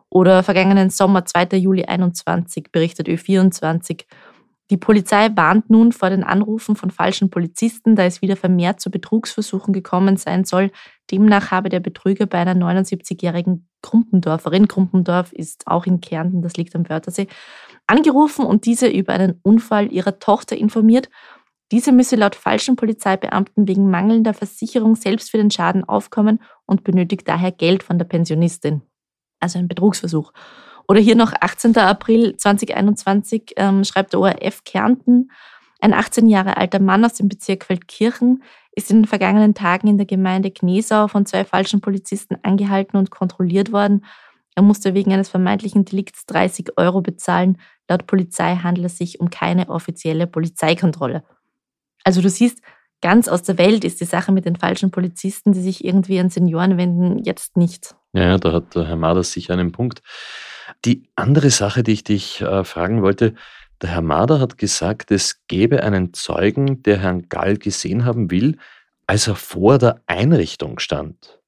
Oder 0.08 0.42
vergangenen 0.42 0.90
Sommer, 0.90 1.24
2. 1.24 1.56
Juli 1.56 1.84
21, 1.84 2.72
berichtet 2.72 3.08
Ö24. 3.08 4.04
Die 4.70 4.76
Polizei 4.76 5.30
warnt 5.34 5.68
nun 5.68 5.92
vor 5.92 6.10
den 6.10 6.24
Anrufen 6.24 6.76
von 6.76 6.90
falschen 6.90 7.28
Polizisten, 7.28 7.96
da 7.96 8.04
es 8.04 8.22
wieder 8.22 8.36
vermehrt 8.36 8.80
zu 8.80 8.90
Betrugsversuchen 8.90 9.74
gekommen 9.74 10.16
sein 10.16 10.44
soll. 10.44 10.70
Demnach 11.10 11.50
habe 11.50 11.68
der 11.68 11.80
Betrüger 11.80 12.26
bei 12.26 12.38
einer 12.38 12.54
79-jährigen 12.54 13.68
Krumpendorferin, 13.82 14.68
Krumpendorf 14.68 15.32
ist 15.32 15.66
auch 15.66 15.86
in 15.86 16.00
Kärnten, 16.00 16.42
das 16.42 16.56
liegt 16.56 16.74
am 16.76 16.88
Wörthersee, 16.88 17.26
angerufen 17.86 18.46
und 18.46 18.64
diese 18.64 18.88
über 18.88 19.12
einen 19.12 19.40
Unfall 19.42 19.92
ihrer 19.92 20.18
Tochter 20.18 20.56
informiert 20.56 21.08
diese 21.72 21.92
müsse 21.92 22.16
laut 22.16 22.34
falschen 22.34 22.74
Polizeibeamten 22.76 23.68
wegen 23.68 23.90
mangelnder 23.90 24.34
Versicherung 24.34 24.96
selbst 24.96 25.30
für 25.30 25.38
den 25.38 25.50
Schaden 25.50 25.84
aufkommen 25.84 26.40
und 26.66 26.82
benötigt 26.82 27.28
daher 27.28 27.52
Geld 27.52 27.82
von 27.82 27.98
der 27.98 28.06
Pensionistin. 28.06 28.82
Also 29.38 29.58
ein 29.58 29.68
Betrugsversuch. 29.68 30.32
Oder 30.90 30.98
hier 30.98 31.14
noch 31.14 31.32
18. 31.40 31.76
April 31.76 32.36
2021 32.36 33.52
ähm, 33.54 33.84
schreibt 33.84 34.12
der 34.12 34.18
ORF 34.18 34.64
Kärnten, 34.64 35.30
ein 35.80 35.94
18 35.94 36.26
Jahre 36.26 36.56
alter 36.56 36.80
Mann 36.80 37.04
aus 37.04 37.14
dem 37.14 37.28
Bezirk 37.28 37.66
Feldkirchen 37.66 38.42
ist 38.72 38.90
in 38.90 39.02
den 39.02 39.06
vergangenen 39.06 39.54
Tagen 39.54 39.86
in 39.86 39.98
der 39.98 40.06
Gemeinde 40.06 40.50
Gnesau 40.50 41.06
von 41.06 41.26
zwei 41.26 41.44
falschen 41.44 41.80
Polizisten 41.80 42.38
angehalten 42.42 42.96
und 42.96 43.12
kontrolliert 43.12 43.70
worden. 43.70 44.04
Er 44.56 44.64
musste 44.64 44.92
wegen 44.92 45.12
eines 45.12 45.28
vermeintlichen 45.28 45.84
Delikts 45.84 46.26
30 46.26 46.76
Euro 46.76 47.02
bezahlen. 47.02 47.58
Laut 47.88 48.08
Polizei 48.08 48.56
handelt 48.56 48.86
es 48.86 48.98
sich 48.98 49.20
um 49.20 49.30
keine 49.30 49.68
offizielle 49.68 50.26
Polizeikontrolle. 50.26 51.22
Also 52.02 52.20
du 52.20 52.28
siehst, 52.28 52.62
ganz 53.00 53.28
aus 53.28 53.44
der 53.44 53.58
Welt 53.58 53.84
ist 53.84 54.00
die 54.00 54.06
Sache 54.06 54.32
mit 54.32 54.44
den 54.44 54.56
falschen 54.56 54.90
Polizisten, 54.90 55.52
die 55.52 55.62
sich 55.62 55.84
irgendwie 55.84 56.18
an 56.18 56.30
Senioren 56.30 56.78
wenden, 56.78 57.22
jetzt 57.22 57.56
nicht. 57.56 57.94
Ja, 58.12 58.38
da 58.38 58.50
hat 58.50 58.74
der 58.74 58.88
Herr 58.88 58.96
Maders 58.96 59.30
sicher 59.30 59.52
einen 59.52 59.70
Punkt. 59.70 60.02
Die 60.84 61.10
andere 61.14 61.50
Sache, 61.50 61.82
die 61.82 61.92
ich 61.92 62.04
dich 62.04 62.40
äh, 62.40 62.64
fragen 62.64 63.02
wollte, 63.02 63.34
der 63.82 63.90
Herr 63.90 64.02
Mader 64.02 64.40
hat 64.40 64.58
gesagt, 64.58 65.10
es 65.10 65.46
gäbe 65.46 65.82
einen 65.82 66.12
Zeugen, 66.12 66.82
der 66.82 66.98
Herrn 66.98 67.28
Gall 67.28 67.56
gesehen 67.56 68.04
haben 68.04 68.30
will, 68.30 68.58
als 69.06 69.26
er 69.26 69.36
vor 69.36 69.78
der 69.78 70.02
Einrichtung 70.06 70.78
stand. 70.78 71.40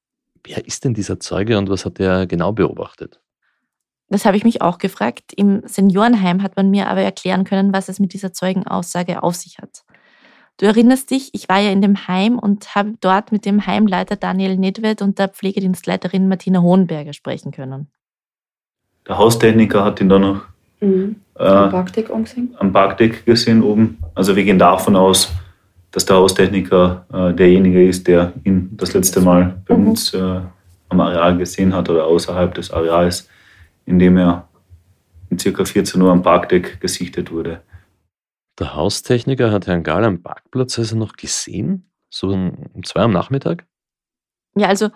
Wer 0.45 0.67
ist 0.67 0.85
denn 0.85 0.95
dieser 0.95 1.21
Zeuge 1.21 1.59
und 1.59 1.69
was 1.69 1.85
hat 1.85 2.01
er 2.01 2.27
genau 2.27 2.53
beobachtet? 2.53 3.21
Das 4.09 4.25
habe 4.25 4.37
ich 4.37 4.45
mich 4.45 4.61
auch 4.61 4.79
gefragt. 4.79 5.33
Im 5.37 5.63
Seniorenheim 5.65 6.43
hat 6.43 6.57
man 6.57 6.71
mir 6.71 6.89
aber 6.89 7.01
erklären 7.01 7.45
können, 7.45 7.73
was 7.73 7.89
es 7.89 7.99
mit 7.99 8.13
dieser 8.13 8.33
Zeugenaussage 8.33 9.23
auf 9.23 9.37
sich 9.37 9.59
hat. 9.59 9.85
Du 10.59 10.67
erinnerst 10.67 11.11
dich, 11.11 11.31
ich 11.33 11.49
war 11.49 11.61
ja 11.61 11.71
in 11.71 11.81
dem 11.81 12.09
Heim 12.09 12.39
und 12.39 12.75
habe 12.75 12.95
dort 13.01 13.33
mit 13.33 13.47
dem 13.47 13.67
Heimleiter 13.67 14.17
Daniel 14.17 14.59
Nedved 14.59 15.01
und 15.01 15.19
der 15.19 15.29
Pflegedienstleiterin 15.29 16.29
Martina 16.29 16.61
Hohenberger 16.61 17.15
sprechen 17.15 17.53
können. 17.53 17.91
Der 19.09 19.19
Haustechniker 19.19 19.85
hat 19.85 20.01
ihn 20.01 20.09
dann 20.09 20.23
noch 20.23 20.43
mhm. 20.81 21.17
äh, 21.37 21.45
am 21.45 21.71
Parkdeck 21.71 22.11
angesehen. 22.11 22.55
Am 22.59 22.73
Parkdeck 22.73 23.25
gesehen 23.27 23.63
oben. 23.63 23.99
Also 24.15 24.37
wir 24.37 24.45
gehen 24.45 24.59
davon 24.59 24.97
aus, 24.97 25.33
dass 25.91 26.07
der 26.07 26.17
Haustechniker 26.17 27.07
äh, 27.13 27.35
derjenige 27.35 27.87
ist, 27.87 28.07
der 28.07 28.33
ihn 28.45 28.71
das 28.77 28.95
letzte 28.95 29.21
Mal 29.21 29.61
bei 29.67 29.77
mhm. 29.77 29.89
uns 29.89 30.15
äh, 30.15 30.41
am 30.89 31.01
Areal 31.01 31.37
gesehen 31.39 31.75
hat 31.75 31.89
oder 31.89 32.05
außerhalb 32.05 32.55
des 32.55 32.71
Areals, 32.71 33.29
in 33.87 33.99
dem 33.99 34.17
er 34.17 34.49
um 35.31 35.37
ca. 35.39 35.65
14 35.65 36.01
Uhr 36.01 36.13
am 36.13 36.23
Parkdeck 36.23 36.81
gesichtet 36.81 37.33
wurde. 37.33 37.63
Der 38.59 38.75
Haustechniker 38.75 39.51
hat 39.51 39.67
Herrn 39.67 39.83
Gahl 39.83 40.05
am 40.05 40.23
Parkplatz 40.23 40.79
also 40.79 40.97
noch 40.97 41.15
gesehen? 41.15 41.91
So 42.11 42.29
um 42.29 42.85
zwei 42.85 43.01
am 43.01 43.13
Nachmittag? 43.13 43.65
Ja, 44.55 44.69
also 44.69 44.91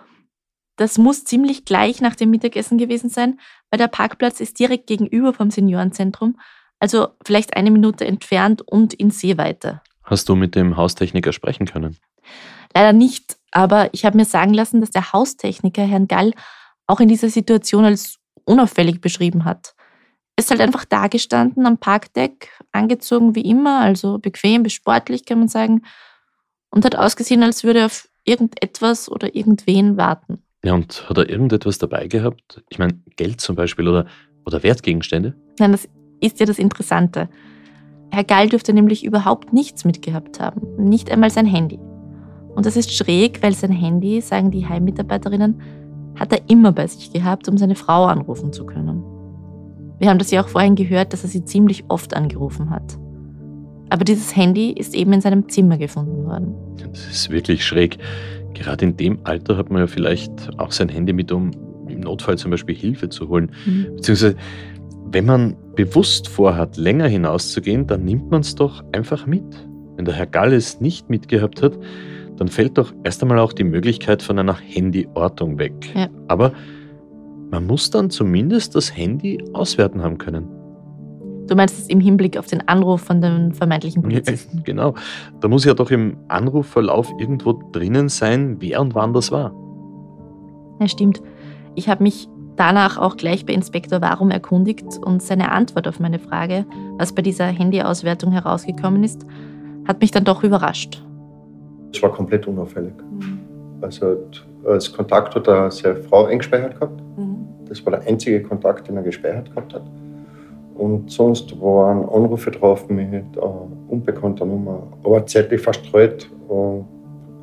das 0.76 0.99
muss 0.99 1.25
ziemlich 1.25 1.64
gleich 1.64 2.00
nach 2.00 2.14
dem 2.16 2.30
Mittagessen 2.30 2.78
gewesen 2.78 3.11
sein, 3.11 3.40
weil 3.71 3.78
der 3.78 3.88
Parkplatz 3.88 4.40
ist 4.40 4.59
direkt 4.59 4.87
gegenüber 4.87 5.33
vom 5.33 5.50
Seniorenzentrum, 5.50 6.38
also 6.78 7.09
vielleicht 7.25 7.56
eine 7.56 7.71
Minute 7.71 8.06
entfernt 8.06 8.62
und 8.62 8.95
in 8.95 9.11
Sehweite. 9.11 9.80
Hast 10.04 10.28
du 10.28 10.37
mit 10.37 10.54
dem 10.54 10.76
Haustechniker 10.76 11.33
sprechen 11.33 11.66
können? 11.66 11.97
Leider 12.75 12.92
nicht, 12.92 13.38
aber 13.50 13.88
ich 13.92 14.04
habe 14.04 14.16
mir 14.16 14.26
sagen 14.26 14.54
lassen, 14.54 14.80
dass 14.80 14.90
der 14.90 15.12
Haustechniker 15.12 15.83
Herrn 15.83 16.09
Gall 16.09 16.33
auch 16.87 17.00
in 17.00 17.09
dieser 17.09 17.30
Situation 17.30 17.85
als 17.85 18.18
unauffällig 18.45 19.00
beschrieben 19.00 19.45
hat. 19.45 19.75
Er 20.37 20.42
ist 20.42 20.50
halt 20.50 20.61
einfach 20.61 20.85
dagestanden 20.85 21.66
am 21.66 21.78
Parkdeck, 21.78 22.50
angezogen 22.71 23.35
wie 23.35 23.40
immer, 23.40 23.80
also 23.80 24.18
bequem 24.18 24.62
bis 24.62 24.75
sportlich, 24.75 25.25
kann 25.25 25.38
man 25.38 25.49
sagen, 25.49 25.83
und 26.68 26.85
hat 26.85 26.95
ausgesehen, 26.95 27.42
als 27.42 27.64
würde 27.64 27.80
er 27.80 27.87
auf 27.87 28.09
irgendetwas 28.25 29.11
oder 29.11 29.35
irgendwen 29.35 29.97
warten. 29.97 30.42
Ja, 30.67 30.75
und 30.75 31.09
hat 31.09 31.17
er 31.17 31.31
irgendetwas 31.31 31.79
dabei 31.79 32.09
gehabt? 32.09 32.61
Ich 32.71 32.81
meine, 32.81 32.95
Geld 33.15 33.41
zum 33.41 33.55
Beispiel 33.55 33.87
oder, 33.87 34.05
oder 34.45 34.65
Wertgegenstände? 34.65 35.37
Nein, 35.61 35.71
das 35.71 35.89
ist 36.21 36.41
ja 36.41 36.47
das 36.47 36.59
Interessante. 36.59 37.29
Herr 38.11 38.25
Gall 38.25 38.49
dürfte 38.49 38.73
nämlich 38.73 39.05
überhaupt 39.05 39.53
nichts 39.53 39.85
mitgehabt 39.85 40.41
haben, 40.41 40.63
nicht 40.77 41.09
einmal 41.09 41.31
sein 41.31 41.47
Handy. 41.47 41.79
Und 42.57 42.67
das 42.67 42.77
ist 42.77 42.93
schräg, 42.93 43.45
weil 43.45 43.55
sein 43.55 43.71
Handy, 43.71 44.21
sagen 44.21 44.51
die 44.51 44.67
Heimmitarbeiterinnen, 44.69 45.63
hat 46.17 46.33
er 46.33 46.41
immer 46.51 46.73
bei 46.73 46.89
sich 46.89 47.13
gehabt, 47.13 47.49
um 47.49 47.57
seine 47.59 47.77
Frau 47.77 48.07
anrufen 48.07 48.53
zu 48.53 48.67
können. 48.67 49.05
Wir 50.01 50.09
haben 50.09 50.19
das 50.19 50.33
ja 50.33 50.43
auch 50.43 50.49
vorhin 50.49 50.75
gehört, 50.75 51.13
dass 51.13 51.23
er 51.23 51.29
sie 51.29 51.45
ziemlich 51.45 51.85
oft 51.87 52.13
angerufen 52.17 52.71
hat. 52.71 52.99
Aber 53.89 54.05
dieses 54.05 54.35
Handy 54.35 54.73
ist 54.73 54.97
eben 54.97 55.13
in 55.13 55.21
seinem 55.21 55.49
Zimmer 55.49 55.79
gefunden 55.79 56.25
worden. 56.25 56.55
Das 56.91 57.07
ist 57.07 57.31
wirklich 57.31 57.65
schräg. 57.65 57.99
Gerade 58.57 58.87
in 58.87 58.97
dem 58.97 59.19
Alter 59.25 59.59
hat 59.59 59.71
man 59.71 59.81
ja 59.81 59.87
vielleicht 59.87 60.59
auch 60.59 60.73
sein 60.73 60.89
Handy 60.89 61.13
mit, 61.13 61.31
um 61.31 61.51
im 61.89 62.01
Notfall 62.01 62.39
zum 62.39 62.51
Beispiel 62.51 62.75
Hilfe 62.75 63.11
zu 63.11 63.29
holen. 63.29 63.51
Mhm. 63.67 63.97
Beziehungsweise, 63.97 64.37
wenn 65.13 65.27
man 65.27 65.57
bewusst 65.75 66.27
vorhat, 66.27 66.79
länger 66.79 67.07
hinauszugehen, 67.07 67.87
dann 67.87 68.05
nimmt 68.05 68.31
man 68.31 68.41
es 68.41 68.55
doch 68.55 68.83
einfach 68.93 69.27
mit. 69.27 69.45
Wenn 69.97 70.07
der 70.07 70.15
Herr 70.15 70.27
Gall 70.27 70.55
es 70.55 70.81
nicht 70.81 71.11
mitgehabt 71.11 71.63
hat, 71.63 71.79
dann 72.37 72.49
fällt 72.49 72.79
doch 72.79 72.95
erst 73.05 73.23
einmal 73.23 73.39
auch 73.39 73.53
die 73.53 73.65
Möglichkeit 73.65 74.23
von 74.23 74.39
einer 74.39 74.57
Handyortung 74.59 75.59
weg. 75.59 75.75
Ja. 75.95 76.09
Aber 76.29 76.53
man 77.51 77.67
muss 77.67 77.91
dann 77.91 78.09
zumindest 78.09 78.75
das 78.75 78.97
Handy 78.97 79.39
auswerten 79.53 80.03
haben 80.03 80.17
können. 80.17 80.49
Du 81.47 81.55
meinst 81.55 81.79
es 81.79 81.87
im 81.88 82.00
Hinblick 82.00 82.37
auf 82.37 82.47
den 82.47 82.67
Anruf 82.69 83.03
von 83.03 83.21
den 83.21 83.55
vermeintlichen 83.55 84.03
Polizisten? 84.03 84.59
Ja, 84.59 84.62
genau. 84.65 84.95
Da 85.41 85.49
muss 85.49 85.65
ja 85.65 85.75
doch 85.75 85.91
im 85.91 86.17
Anrufverlauf 86.29 87.12
irgendwo 87.19 87.53
drinnen 87.73 88.09
sein, 88.09 88.57
wer 88.61 88.81
und 88.81 88.95
wann 88.95 89.12
das 89.12 89.31
war. 89.31 89.53
Ja, 90.81 90.88
stimmt. 90.88 91.23
Ich 91.75 91.88
habe 91.88 92.03
mich 92.03 92.29
danach 92.57 92.99
auch 92.99 93.17
gleich 93.17 93.47
bei 93.47 93.53
Inspektor 93.53 94.00
Warum 94.00 94.31
erkundigt 94.31 94.99
und 95.05 95.23
seine 95.23 95.53
Antwort 95.53 95.87
auf 95.87 96.00
meine 96.00 96.19
Frage, 96.19 96.65
was 96.99 97.15
bei 97.15 97.23
dieser 97.23 97.47
Handyauswertung 97.47 98.33
herausgekommen 98.33 99.05
ist, 99.05 99.26
hat 99.87 100.00
mich 100.00 100.11
dann 100.11 100.25
doch 100.25 100.43
überrascht. 100.43 101.03
Es 101.93 102.03
war 102.03 102.12
komplett 102.12 102.47
unauffällig. 102.47 102.93
Mhm. 103.11 103.41
Also 103.81 104.17
als 104.67 104.93
Kontakt 104.93 105.35
hat 105.35 105.47
er 105.47 105.71
seine 105.71 105.97
Frau 105.97 106.25
eingespeichert 106.25 106.75
gehabt. 106.75 107.00
Mhm. 107.17 107.47
Das 107.69 107.85
war 107.85 107.93
der 107.93 108.07
einzige 108.07 108.43
Kontakt, 108.43 108.88
den 108.88 108.97
er 108.97 109.03
gespeichert 109.03 109.50
gehabt 109.50 109.75
hat. 109.75 109.83
Und 110.78 111.11
sonst 111.11 111.59
waren 111.61 112.09
Anrufe 112.09 112.50
drauf 112.50 112.88
mit 112.88 113.12
äh, 113.12 113.40
unbekannter 113.88 114.45
Nummer, 114.45 114.83
aber 115.02 115.25
zeitlich 115.26 115.61
verstreut 115.61 116.30
und 116.49 116.85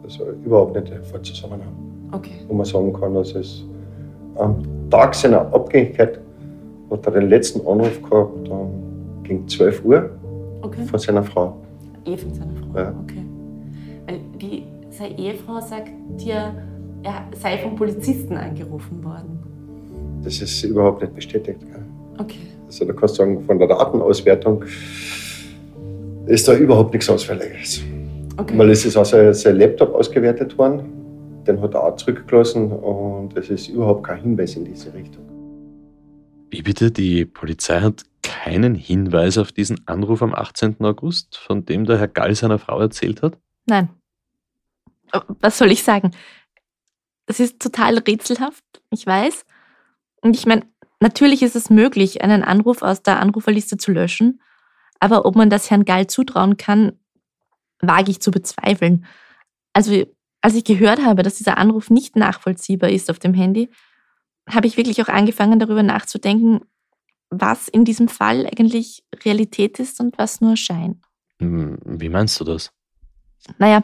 also 0.04 0.26
überhaupt 0.46 0.76
nicht 0.76 0.92
der 0.92 1.24
Zusammenhang. 1.24 1.74
Okay. 2.12 2.42
Wo 2.48 2.54
man 2.54 2.66
sagen 2.66 2.94
kann, 2.94 3.16
dass 3.16 3.34
es 3.34 3.66
am 4.36 4.58
Tag 4.90 5.16
seiner 5.16 5.42
Abgängigkeit 5.54 6.20
hat 6.92 7.06
er 7.08 7.12
den 7.14 7.30
letzten 7.30 7.66
Anruf 7.68 8.02
gehabt, 8.04 8.48
um, 8.50 9.24
gegen 9.24 9.48
12 9.48 9.84
Uhr 9.84 10.12
okay. 10.62 10.86
von 10.86 11.00
seiner 11.00 11.24
Frau. 11.24 11.58
Eh 12.06 12.16
von 12.16 12.34
seiner 12.34 12.54
Frau, 12.54 12.80
ja. 12.80 12.94
okay. 13.04 13.26
Weil 14.06 14.20
die, 14.40 14.64
seine 14.92 15.18
Ehefrau 15.18 15.60
sagt 15.60 15.90
dir, 16.18 16.54
er 17.04 17.26
sei 17.36 17.58
vom 17.58 17.76
Polizisten 17.76 18.38
angerufen 18.38 19.04
worden. 19.04 19.40
Das 20.24 20.42
ist 20.42 20.64
überhaupt 20.64 21.02
nicht 21.02 21.16
bestätigt. 21.16 21.60
Gell? 21.62 21.84
Okay. 22.20 22.40
Also 22.74 22.86
da 22.86 22.94
kannst 22.94 23.16
du 23.16 23.18
sagen, 23.20 23.44
von 23.44 23.60
der 23.60 23.68
Datenauswertung 23.68 24.64
ist 26.26 26.48
da 26.48 26.56
überhaupt 26.56 26.92
nichts 26.94 27.08
Ausfälliges. 27.08 27.84
Okay. 28.36 28.58
Weil 28.58 28.72
es 28.72 28.84
ist 28.84 28.98
auch 28.98 29.06
sein, 29.06 29.32
sein 29.36 29.58
Laptop 29.58 29.94
ausgewertet 29.94 30.58
worden, 30.58 31.44
den 31.46 31.62
hat 31.62 31.76
er 31.76 31.84
auch 31.84 31.96
zurückgelassen 31.98 32.72
und 32.72 33.38
es 33.38 33.52
ist 33.52 33.68
überhaupt 33.68 34.08
kein 34.08 34.22
Hinweis 34.22 34.56
in 34.56 34.66
diese 34.66 34.92
Richtung. 34.92 35.24
Wie 36.50 36.64
bitte? 36.64 36.90
Die 36.90 37.26
Polizei 37.26 37.80
hat 37.80 38.06
keinen 38.24 38.74
Hinweis 38.74 39.38
auf 39.38 39.52
diesen 39.52 39.88
Anruf 39.88 40.24
am 40.24 40.34
18. 40.34 40.78
August, 40.80 41.38
von 41.38 41.66
dem 41.66 41.86
der 41.86 42.00
Herr 42.00 42.08
Gall 42.08 42.34
seiner 42.34 42.58
Frau 42.58 42.80
erzählt 42.80 43.22
hat? 43.22 43.38
Nein. 43.68 43.90
Was 45.42 45.60
soll 45.60 45.72
ich 45.72 45.84
sagen? 45.84 46.10
Das 47.28 47.40
ist 47.40 47.62
total 47.62 48.00
rätselhaft, 48.00 48.64
ich 48.90 49.06
weiß. 49.06 49.46
Und 50.22 50.36
ich 50.36 50.48
meine, 50.48 50.64
natürlich 51.04 51.44
ist 51.44 51.56
es 51.56 51.70
möglich, 51.70 52.24
einen 52.24 52.44
Anruf 52.44 52.82
aus 52.82 53.04
der 53.04 53.20
Anruferliste 53.20 53.78
zu 53.78 53.92
löschen. 53.92 54.42
Aber 55.00 55.26
ob 55.26 55.36
man 55.36 55.50
das 55.50 55.70
Herrn 55.70 55.86
Gall 55.86 56.08
zutrauen 56.08 56.58
kann, 56.58 56.94
wage 57.80 58.10
ich 58.10 58.22
zu 58.22 58.32
bezweifeln. 58.32 59.06
Also, 59.74 60.06
als 60.42 60.56
ich 60.56 60.64
gehört 60.64 61.04
habe, 61.04 61.24
dass 61.24 61.36
dieser 61.36 61.58
Anruf 61.58 61.90
nicht 61.90 62.16
nachvollziehbar 62.16 62.90
ist 62.90 63.12
auf 63.12 63.20
dem 63.20 63.34
Handy, 63.34 63.70
habe 64.50 64.68
ich 64.68 64.78
wirklich 64.78 65.02
auch 65.02 65.10
angefangen, 65.10 65.60
darüber 65.60 65.84
nachzudenken, 65.84 66.62
was 67.30 67.68
in 67.68 67.86
diesem 67.86 68.08
Fall 68.08 68.46
eigentlich 68.46 69.04
Realität 69.24 69.80
ist 69.80 70.00
und 70.00 70.18
was 70.18 70.42
nur 70.42 70.58
Schein. 70.58 71.02
Hm, 71.40 71.78
wie 71.86 72.10
meinst 72.10 72.40
du 72.40 72.44
das? 72.44 72.72
Naja, 73.58 73.84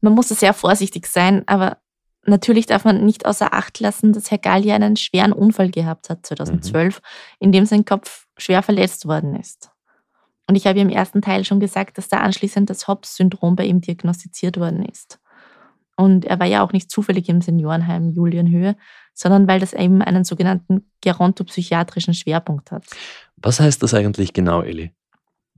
man 0.00 0.14
muss 0.14 0.28
sehr 0.28 0.54
vorsichtig 0.54 1.06
sein, 1.06 1.44
aber 1.46 1.78
Natürlich 2.26 2.66
darf 2.66 2.84
man 2.84 3.04
nicht 3.04 3.26
außer 3.26 3.52
Acht 3.52 3.80
lassen, 3.80 4.12
dass 4.12 4.30
Herr 4.30 4.38
Gallia 4.38 4.74
einen 4.74 4.96
schweren 4.96 5.32
Unfall 5.32 5.70
gehabt 5.70 6.08
hat 6.10 6.24
2012, 6.26 6.96
mhm. 6.96 7.00
in 7.38 7.52
dem 7.52 7.66
sein 7.66 7.84
Kopf 7.84 8.26
schwer 8.36 8.62
verletzt 8.62 9.06
worden 9.06 9.36
ist. 9.36 9.70
Und 10.46 10.56
ich 10.56 10.66
habe 10.66 10.80
im 10.80 10.90
ersten 10.90 11.22
Teil 11.22 11.44
schon 11.44 11.60
gesagt, 11.60 11.96
dass 11.96 12.08
da 12.08 12.18
anschließend 12.18 12.68
das 12.68 12.86
Hobbs-Syndrom 12.86 13.56
bei 13.56 13.64
ihm 13.64 13.80
diagnostiziert 13.80 14.58
worden 14.58 14.84
ist. 14.84 15.18
Und 15.96 16.24
er 16.24 16.38
war 16.40 16.46
ja 16.46 16.62
auch 16.62 16.72
nicht 16.72 16.90
zufällig 16.90 17.28
im 17.28 17.40
Seniorenheim 17.40 18.10
Julienhöhe, 18.10 18.76
sondern 19.14 19.46
weil 19.46 19.60
das 19.60 19.72
eben 19.72 20.02
einen 20.02 20.24
sogenannten 20.24 20.90
gerontopsychiatrischen 21.00 22.14
Schwerpunkt 22.14 22.72
hat. 22.72 22.84
Was 23.36 23.60
heißt 23.60 23.82
das 23.82 23.94
eigentlich 23.94 24.32
genau, 24.32 24.62
Eli? 24.62 24.92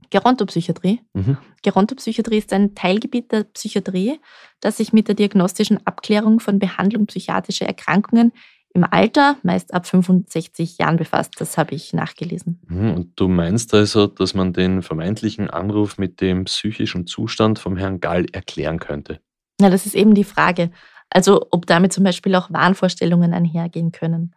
Gerontopsychiatrie. 0.09 1.01
Mhm. 1.13 1.37
Gerontopsychiatrie 1.63 2.37
ist 2.37 2.53
ein 2.53 2.75
Teilgebiet 2.75 3.31
der 3.31 3.43
Psychiatrie, 3.43 4.19
das 4.61 4.77
sich 4.77 4.93
mit 4.93 5.07
der 5.07 5.15
diagnostischen 5.15 5.85
Abklärung 5.85 6.39
von 6.39 6.59
Behandlung 6.59 7.05
psychiatrischer 7.07 7.65
Erkrankungen 7.65 8.31
im 8.73 8.83
Alter 8.83 9.37
meist 9.41 9.73
ab 9.73 9.87
65 9.87 10.77
Jahren 10.77 10.97
befasst. 10.97 11.33
Das 11.39 11.57
habe 11.57 11.73
ich 11.73 11.93
nachgelesen. 11.93 12.61
Hm, 12.67 12.93
und 12.93 13.19
du 13.19 13.27
meinst 13.27 13.73
also, 13.73 14.05
dass 14.05 14.35
man 14.35 14.53
den 14.53 14.83
vermeintlichen 14.83 15.49
Anruf 15.49 15.97
mit 15.97 16.21
dem 16.21 16.45
psychischen 16.45 17.07
Zustand 17.07 17.57
vom 17.57 17.75
Herrn 17.75 17.99
Gall 17.99 18.27
erklären 18.31 18.77
könnte? 18.77 19.19
Na, 19.59 19.71
das 19.71 19.87
ist 19.87 19.95
eben 19.95 20.13
die 20.13 20.23
Frage. 20.23 20.69
Also 21.09 21.47
ob 21.51 21.65
damit 21.65 21.91
zum 21.93 22.03
Beispiel 22.03 22.35
auch 22.35 22.51
Wahnvorstellungen 22.51 23.33
einhergehen 23.33 23.91
können. 23.91 24.35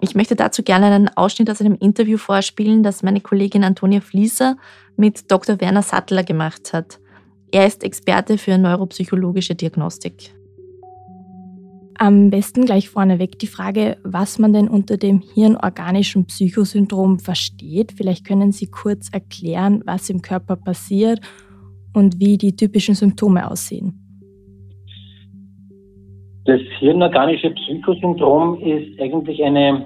Ich 0.00 0.14
möchte 0.14 0.36
dazu 0.36 0.62
gerne 0.62 0.86
einen 0.86 1.08
Ausschnitt 1.08 1.50
aus 1.50 1.60
einem 1.60 1.74
Interview 1.74 2.18
vorspielen, 2.18 2.84
das 2.84 3.02
meine 3.02 3.20
Kollegin 3.20 3.64
Antonia 3.64 4.00
Flieser 4.00 4.56
mit 4.96 5.30
Dr. 5.30 5.60
Werner 5.60 5.82
Sattler 5.82 6.22
gemacht 6.22 6.72
hat. 6.72 7.00
Er 7.50 7.66
ist 7.66 7.82
Experte 7.82 8.38
für 8.38 8.58
neuropsychologische 8.58 9.56
Diagnostik. 9.56 10.34
Am 11.94 12.30
besten 12.30 12.64
gleich 12.64 12.88
vorneweg 12.88 13.40
die 13.40 13.48
Frage, 13.48 13.96
was 14.04 14.38
man 14.38 14.52
denn 14.52 14.68
unter 14.68 14.96
dem 14.96 15.20
hirnorganischen 15.20 16.26
Psychosyndrom 16.26 17.18
versteht. 17.18 17.92
Vielleicht 17.96 18.24
können 18.24 18.52
Sie 18.52 18.68
kurz 18.68 19.08
erklären, 19.10 19.82
was 19.84 20.08
im 20.10 20.22
Körper 20.22 20.54
passiert 20.54 21.20
und 21.92 22.20
wie 22.20 22.38
die 22.38 22.54
typischen 22.54 22.94
Symptome 22.94 23.50
aussehen. 23.50 24.07
Das 26.48 26.62
hirnorganische 26.78 27.50
Psychosyndrom 27.50 28.58
ist 28.62 28.98
eigentlich 28.98 29.44
eine, 29.44 29.84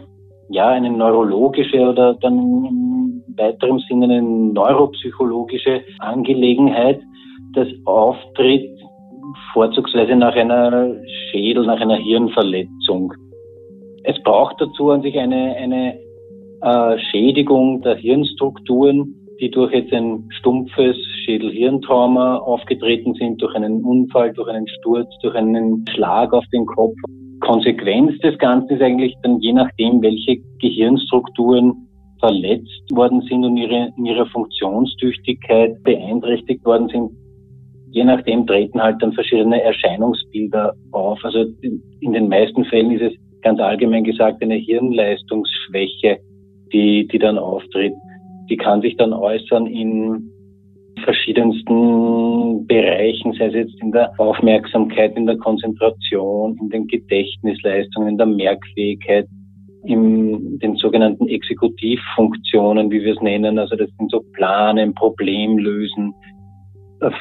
ja, 0.49 0.69
eine 0.69 0.91
neurologische 0.91 1.81
oder 1.81 2.15
dann 2.15 2.39
im 2.39 3.25
weiteren 3.37 3.81
Sinne 3.89 4.05
eine 4.05 4.23
neuropsychologische 4.23 5.81
Angelegenheit, 5.99 7.01
das 7.55 7.67
auftritt 7.85 8.71
vorzugsweise 9.53 10.15
nach 10.15 10.37
einer 10.37 10.95
Schädel, 11.33 11.67
nach 11.67 11.81
einer 11.81 11.97
Hirnverletzung. 11.97 13.13
Es 14.05 14.23
braucht 14.23 14.61
dazu 14.61 14.91
an 14.91 15.03
sich 15.03 15.19
eine, 15.19 15.57
eine 15.57 15.99
äh, 16.61 16.99
Schädigung 17.11 17.83
der 17.83 17.97
Hirnstrukturen, 17.97 19.17
die 19.43 19.51
durch 19.51 19.73
jetzt 19.73 19.93
ein 19.93 20.29
stumpfes 20.39 20.97
Schädel-Hirntrauma 21.25 22.37
aufgetreten 22.37 23.13
sind, 23.15 23.43
durch 23.43 23.53
einen 23.57 23.83
Unfall, 23.83 24.33
durch 24.33 24.49
einen 24.49 24.69
Sturz, 24.69 25.09
durch 25.21 25.35
einen 25.35 25.85
Schlag 25.93 26.33
auf 26.33 26.45
den 26.53 26.65
Kopf. 26.65 26.95
Konsequenz 27.41 28.17
des 28.21 28.39
Ganzen 28.39 28.77
ist 28.77 28.83
eigentlich 28.83 29.15
dann 29.25 29.41
je 29.41 29.53
nachdem, 29.53 30.01
welche 30.01 30.37
Gehirnstrukturen 30.61 31.73
verletzt 32.21 32.85
worden 32.93 33.21
sind 33.23 33.45
und 33.45 33.57
ihre, 33.57 33.93
in 33.97 34.07
ihrer 34.07 34.27
Funktionstüchtigkeit 34.27 35.83
beeinträchtigt 35.83 36.65
worden 36.65 36.89
sind, 36.89 37.11
je 37.91 38.05
nachdem 38.05 38.47
treten 38.47 38.81
halt 38.81 39.03
dann 39.03 39.13
verschiedene 39.13 39.61
Erscheinungsbilder 39.61 40.73
auf. 40.93 41.19
Also 41.25 41.47
in 41.99 42.13
den 42.13 42.29
meisten 42.29 42.65
Fällen 42.67 42.93
ist 42.93 43.13
es 43.13 43.43
ganz 43.43 43.59
allgemein 43.59 44.05
gesagt 44.05 44.41
eine 44.41 44.55
Hirnleistungsschwäche, 44.55 46.19
die, 46.73 47.09
die 47.09 47.19
dann 47.19 47.39
auftritt 47.39 47.93
die 48.53 48.59
kann 48.59 48.83
sich 48.83 48.95
dann 48.99 49.15
äußern 49.15 49.67
in 49.67 50.31
verschiedensten 51.05 52.67
Bereichen, 52.67 53.33
sei 53.33 53.47
es 53.47 53.55
jetzt 53.55 53.81
in 53.81 53.93
der 53.93 54.13
Aufmerksamkeit, 54.19 55.17
in 55.17 55.25
der 55.25 55.39
Konzentration, 55.39 56.59
in 56.61 56.69
den 56.69 56.87
Gedächtnisleistungen, 56.87 58.09
in 58.09 58.19
der 58.19 58.27
Merkfähigkeit, 58.27 59.27
in 59.85 60.59
den 60.59 60.77
sogenannten 60.77 61.29
Exekutivfunktionen, 61.29 62.91
wie 62.91 63.03
wir 63.03 63.15
es 63.15 63.23
nennen. 63.23 63.59
Also 63.59 63.75
das 63.75 63.89
sind 63.97 64.11
so 64.11 64.21
Planen, 64.35 64.95
Problemlösen, 64.95 66.13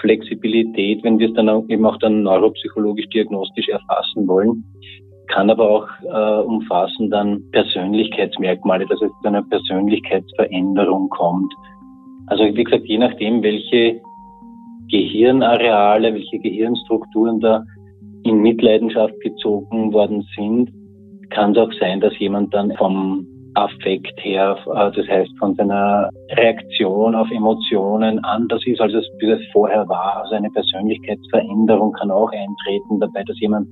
Flexibilität, 0.01 1.01
wenn 1.05 1.17
wir 1.17 1.29
es 1.29 1.33
dann 1.33 1.47
eben 1.69 1.85
auch 1.85 1.97
dann 1.99 2.23
neuropsychologisch 2.23 3.07
diagnostisch 3.07 3.69
erfassen 3.69 4.27
wollen 4.27 4.65
kann 5.31 5.49
aber 5.49 5.69
auch 5.69 5.87
äh, 6.03 6.43
umfassen 6.45 7.09
dann 7.09 7.41
Persönlichkeitsmerkmale, 7.51 8.85
dass 8.85 9.01
es 9.01 9.11
zu 9.21 9.27
einer 9.27 9.43
Persönlichkeitsveränderung 9.43 11.09
kommt. 11.09 11.53
Also 12.27 12.43
wie 12.43 12.63
gesagt, 12.63 12.85
je 12.85 12.97
nachdem, 12.97 13.41
welche 13.41 14.01
Gehirnareale, 14.89 16.13
welche 16.13 16.39
Gehirnstrukturen 16.39 17.39
da 17.39 17.63
in 18.23 18.41
Mitleidenschaft 18.41 19.19
gezogen 19.21 19.93
worden 19.93 20.25
sind, 20.35 20.71
kann 21.29 21.51
es 21.51 21.57
auch 21.57 21.71
sein, 21.79 22.01
dass 22.01 22.17
jemand 22.19 22.53
dann 22.53 22.71
vom 22.75 23.25
Affekt 23.55 24.17
her, 24.23 24.57
äh, 24.67 24.91
das 24.95 25.07
heißt 25.07 25.31
von 25.39 25.55
seiner 25.55 26.09
Reaktion 26.31 27.15
auf 27.15 27.29
Emotionen 27.31 28.23
anders 28.23 28.61
ist, 28.65 28.79
als 28.79 28.93
es, 28.93 29.05
wie 29.19 29.29
es 29.29 29.41
vorher 29.51 29.87
war. 29.89 30.21
Also 30.23 30.35
eine 30.35 30.49
Persönlichkeitsveränderung 30.51 31.91
kann 31.93 32.11
auch 32.11 32.31
eintreten 32.31 32.99
dabei, 32.99 33.23
dass 33.23 33.39
jemand 33.39 33.67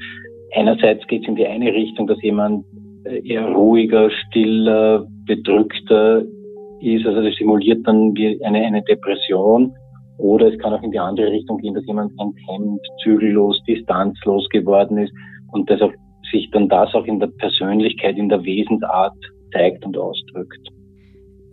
Einerseits 0.53 1.05
geht 1.07 1.23
es 1.23 1.27
in 1.27 1.35
die 1.35 1.45
eine 1.45 1.73
Richtung, 1.73 2.07
dass 2.07 2.21
jemand 2.21 2.65
äh, 3.05 3.27
eher 3.27 3.47
ruhiger, 3.47 4.09
stiller, 4.09 5.05
bedrückter 5.25 6.23
ist. 6.81 7.05
Also 7.05 7.21
das 7.21 7.35
simuliert 7.35 7.85
dann 7.85 8.13
eine, 8.43 8.59
eine 8.59 8.81
Depression. 8.83 9.73
Oder 10.17 10.51
es 10.51 10.59
kann 10.59 10.73
auch 10.73 10.83
in 10.83 10.91
die 10.91 10.99
andere 10.99 11.31
Richtung 11.31 11.57
gehen, 11.59 11.73
dass 11.73 11.85
jemand 11.85 12.12
enthemmt, 12.19 12.81
zügellos, 13.03 13.62
distanzlos 13.67 14.49
geworden 14.49 14.97
ist 14.97 15.13
und 15.53 15.69
dass 15.69 15.81
auch, 15.81 15.93
sich 16.31 16.49
dann 16.51 16.67
das 16.67 16.93
auch 16.93 17.05
in 17.05 17.19
der 17.19 17.27
Persönlichkeit, 17.27 18.17
in 18.17 18.29
der 18.29 18.43
Wesensart 18.43 19.15
zeigt 19.53 19.85
und 19.85 19.97
ausdrückt. 19.97 20.59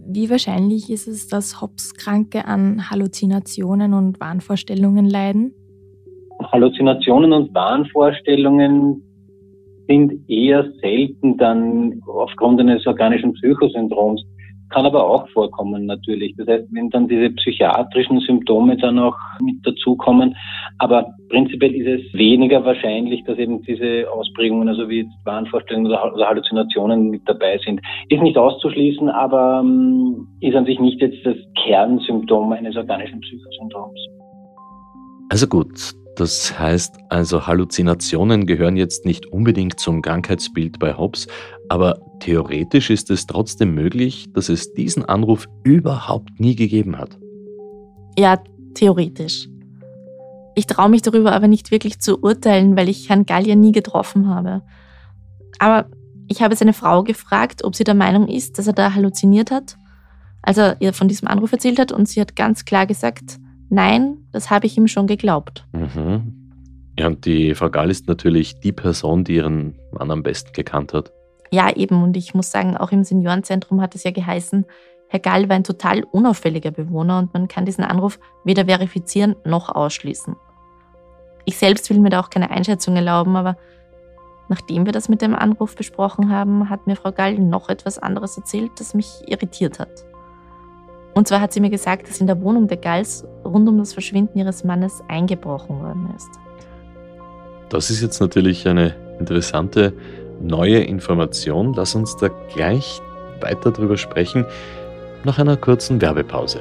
Wie 0.09 0.31
wahrscheinlich 0.31 0.91
ist 0.91 1.09
es, 1.09 1.29
dass 1.29 1.61
Hobbs-Kranke 1.61 2.45
an 2.45 2.91
Halluzinationen 2.91 3.95
und 3.95 4.21
Wahnvorstellungen 4.21 5.05
leiden? 5.05 5.55
Halluzinationen 6.43 7.33
und 7.33 7.55
Wahnvorstellungen 7.55 9.03
sind 9.89 10.29
eher 10.29 10.71
selten 10.81 11.37
dann 11.37 12.01
aufgrund 12.07 12.61
eines 12.61 12.87
organischen 12.87 13.33
Psychosyndroms, 13.35 14.23
kann 14.71 14.85
aber 14.85 15.07
auch 15.09 15.29
vorkommen 15.29 15.87
natürlich. 15.87 16.35
Das 16.37 16.49
heißt, 16.49 16.67
wenn 16.73 16.91
dann 16.91 17.07
diese 17.07 17.31
psychiatrischen 17.31 18.19
Symptome 18.21 18.77
dann 18.77 18.99
auch 18.99 19.17
mit 19.41 19.57
dazukommen, 19.65 20.35
aber 20.79 21.07
prinzipiell 21.29 21.75
ist 21.75 21.87
es 21.87 22.19
weniger 22.19 22.65
wahrscheinlich, 22.65 23.23
dass 23.25 23.39
eben 23.39 23.63
diese 23.63 24.11
Ausprägungen, 24.11 24.69
also 24.69 24.89
wie 24.89 25.03
jetzt 25.03 25.15
Wahnvorstellungen 25.25 25.93
oder 25.93 26.29
Halluzinationen 26.29 27.11
mit 27.11 27.23
dabei 27.27 27.59
sind. 27.65 27.81
Ist 28.09 28.23
nicht 28.23 28.37
auszuschließen, 28.37 29.09
aber 29.09 29.61
ähm, 29.65 30.27
ist 30.41 30.57
an 30.57 30.67
sich 30.67 30.81
nicht 30.81 31.01
jetzt 31.01 31.25
das 31.25 31.37
Kernsymptom 31.65 32.53
eines 32.53 32.77
organischen 32.77 33.21
Psychosyndroms. 33.21 34.01
Also 35.31 35.47
gut, 35.47 35.95
das 36.17 36.59
heißt 36.59 36.97
also, 37.09 37.47
Halluzinationen 37.47 38.47
gehören 38.47 38.77
jetzt 38.77 39.05
nicht 39.05 39.27
unbedingt 39.27 39.79
zum 39.79 40.03
Krankheitsbild 40.03 40.79
bei 40.79 40.97
Hobbes, 40.97 41.27
aber 41.69 42.01
theoretisch 42.21 42.91
ist 42.91 43.11
es 43.11 43.27
trotzdem 43.27 43.75
möglich, 43.75 44.27
dass 44.33 44.49
es 44.49 44.73
diesen 44.73 45.05
Anruf 45.05 45.47
überhaupt 45.63 46.41
nie 46.41 46.57
gegeben 46.57 46.99
hat. 46.99 47.19
Ja, 48.19 48.39
theoretisch. 48.75 49.49
Ich 50.55 50.67
traue 50.67 50.89
mich 50.89 51.03
darüber 51.03 51.33
aber 51.33 51.49
nicht 51.49 51.71
wirklich 51.71 52.01
zu 52.01 52.19
urteilen, 52.23 52.77
weil 52.77 52.89
ich 52.89 53.11
Herrn 53.11 53.27
Gallier 53.27 53.57
nie 53.57 53.73
getroffen 53.73 54.29
habe. 54.29 54.63
Aber 55.59 55.87
ich 56.29 56.43
habe 56.43 56.57
seine 56.57 56.73
Frau 56.73 57.03
gefragt, 57.03 57.63
ob 57.63 57.77
sie 57.77 57.85
der 57.85 57.95
Meinung 57.95 58.27
ist, 58.27 58.59
dass 58.59 58.67
er 58.67 58.73
da 58.73 58.95
halluziniert 58.95 59.51
hat, 59.51 59.77
als 60.43 60.57
er 60.57 60.81
ihr 60.81 60.93
von 60.93 61.09
diesem 61.09 61.29
Anruf 61.29 61.53
erzählt 61.53 61.79
hat, 61.79 61.93
und 61.93 62.09
sie 62.09 62.21
hat 62.21 62.37
ganz 62.37 62.65
klar 62.65 62.87
gesagt, 62.87 63.39
Nein, 63.69 64.19
das 64.33 64.51
habe 64.51 64.67
ich 64.67 64.77
ihm 64.77 64.89
schon 64.89 65.07
geglaubt. 65.07 65.67
Mhm. 65.73 66.47
Ja, 66.99 67.09
und 67.09 67.27
die 67.27 67.55
Frau 67.55 67.69
Gall 67.69 67.91
ist 67.91 68.09
natürlich 68.09 68.61
die 68.61 68.73
Person, 68.73 69.25
die 69.25 69.37
ihren 69.37 69.79
Mann 69.93 70.11
am 70.11 70.23
besten 70.23 70.53
gekannt 70.53 70.95
hat. 70.95 71.13
Ja, 71.51 71.75
eben. 71.75 72.03
Und 72.03 72.17
ich 72.17 72.35
muss 72.35 72.51
sagen, 72.51 72.77
auch 72.77 72.93
im 72.93 73.05
Seniorenzentrum 73.05 73.81
hat 73.81 73.95
es 73.95 74.05
ja 74.05 74.11
geheißen, 74.11 74.65
Herr 75.09 75.21
Gall 75.21 75.49
war 75.49 75.57
ein 75.57 75.65
total 75.65 76.03
unauffälliger 76.03 76.73
Bewohner 76.73 77.19
und 77.19 77.33
man 77.33 77.47
kann 77.49 77.65
diesen 77.65 77.85
Anruf 77.85 78.19
weder 78.45 78.65
verifizieren 78.65 79.37
noch 79.45 79.69
ausschließen. 79.69 80.35
Ich 81.45 81.59
selbst 81.59 81.89
will 81.91 82.01
mir 82.01 82.11
da 82.11 82.21
auch 82.21 82.31
keine 82.31 82.51
Einschätzung 82.51 82.97
erlauben, 82.97 83.37
aber 83.37 83.57
nachdem 84.49 84.85
wir 84.85 84.93
das 84.93 85.09
mit 85.09 85.23
dem 85.23 85.37
Anruf 85.37 85.77
besprochen 85.77 86.31
haben, 86.31 86.69
hat 86.71 86.89
mir 86.89 86.97
Frau 86.97 87.13
Gall 87.13 87.39
noch 87.39 87.69
etwas 87.69 88.01
anderes 88.01 88.37
erzählt, 88.37 88.73
das 88.79 88.95
mich 88.95 89.23
irritiert 89.29 89.79
hat. 89.79 90.06
Und 91.17 91.27
zwar 91.27 91.41
hat 91.41 91.51
sie 91.51 91.61
mir 91.61 91.71
gesagt, 91.71 92.11
dass 92.11 92.21
in 92.21 92.27
der 92.27 92.43
Wohnung 92.43 92.69
der 92.69 92.77
Galls 92.77 93.25
rund 93.43 93.67
um 93.71 93.79
das 93.79 93.95
Verschwinden 93.95 94.39
ihres 94.39 94.65
Mannes 94.65 95.03
eingebrochen 95.09 95.81
worden 95.81 96.11
ist. 96.15 96.29
Das 97.71 97.89
ist 97.89 98.03
jetzt 98.03 98.21
natürlich 98.21 98.69
eine 98.69 98.95
interessante 99.19 99.95
neue 100.43 100.81
Information. 100.81 101.73
Lass 101.73 101.95
uns 101.95 102.19
da 102.19 102.29
gleich 102.53 103.01
weiter 103.41 103.71
drüber 103.71 103.97
sprechen, 103.97 104.45
nach 105.25 105.39
einer 105.39 105.57
kurzen 105.57 106.03
Werbepause. 106.03 106.61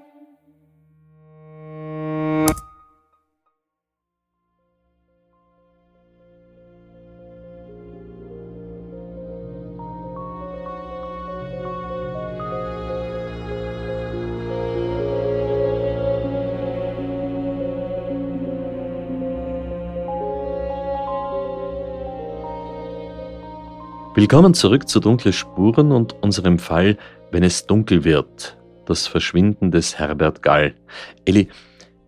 Willkommen 24.13 24.53
zurück 24.53 24.89
zu 24.89 24.99
Dunkle 24.99 25.31
Spuren 25.31 25.93
und 25.93 26.21
unserem 26.21 26.59
Fall, 26.59 26.97
wenn 27.31 27.43
es 27.43 27.65
dunkel 27.65 28.03
wird. 28.03 28.57
Das 28.85 29.07
Verschwinden 29.07 29.71
des 29.71 29.99
Herbert 29.99 30.43
Gall. 30.43 30.75
Elli, 31.23 31.47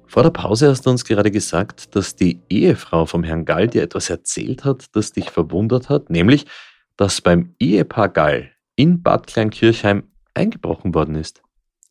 vor 0.06 0.24
der 0.24 0.32
Pause 0.32 0.68
hast 0.68 0.86
du 0.86 0.90
uns 0.90 1.06
gerade 1.06 1.32
gesagt, 1.32 1.96
dass 1.96 2.18
die 2.18 2.42
Ehefrau 2.50 3.06
vom 3.06 3.24
Herrn 3.24 3.46
Gall 3.46 3.70
dir 3.70 3.84
etwas 3.84 4.10
erzählt 4.10 4.66
hat, 4.66 4.88
das 4.92 5.14
dich 5.14 5.30
verwundert 5.30 5.88
hat, 5.88 6.10
nämlich, 6.10 6.46
dass 6.98 7.22
beim 7.22 7.56
Ehepaar 7.58 8.10
Gall 8.10 8.52
in 8.76 9.02
Bad 9.02 9.28
Kleinkirchheim 9.28 10.04
eingebrochen 10.34 10.94
worden 10.94 11.16
ist. 11.16 11.42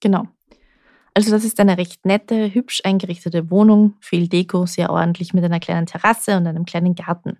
Genau. 0.00 0.26
Also 1.14 1.30
das 1.30 1.42
ist 1.42 1.58
eine 1.58 1.78
recht 1.78 2.04
nette, 2.04 2.52
hübsch 2.52 2.82
eingerichtete 2.84 3.50
Wohnung, 3.50 3.94
viel 4.00 4.28
Deko, 4.28 4.66
sehr 4.66 4.90
ordentlich 4.90 5.32
mit 5.32 5.42
einer 5.42 5.60
kleinen 5.60 5.86
Terrasse 5.86 6.36
und 6.36 6.46
einem 6.46 6.66
kleinen 6.66 6.94
Garten. 6.94 7.38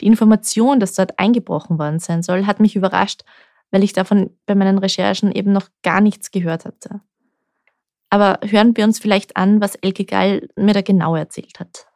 Die 0.00 0.06
Information, 0.06 0.80
dass 0.80 0.94
dort 0.94 1.18
eingebrochen 1.18 1.78
worden 1.78 1.98
sein 1.98 2.22
soll, 2.22 2.46
hat 2.46 2.60
mich 2.60 2.76
überrascht, 2.76 3.22
weil 3.70 3.84
ich 3.84 3.92
davon 3.92 4.30
bei 4.46 4.54
meinen 4.54 4.78
Recherchen 4.78 5.32
eben 5.32 5.52
noch 5.52 5.68
gar 5.82 6.00
nichts 6.00 6.30
gehört 6.30 6.64
hatte. 6.64 7.00
Aber 8.10 8.40
hören 8.42 8.76
wir 8.76 8.84
uns 8.84 8.98
vielleicht 8.98 9.36
an, 9.36 9.60
was 9.60 9.76
Elke 9.76 10.04
Gall 10.04 10.48
mir 10.56 10.74
da 10.74 10.82
genau 10.82 11.14
erzählt 11.14 11.60
hat. 11.60 11.86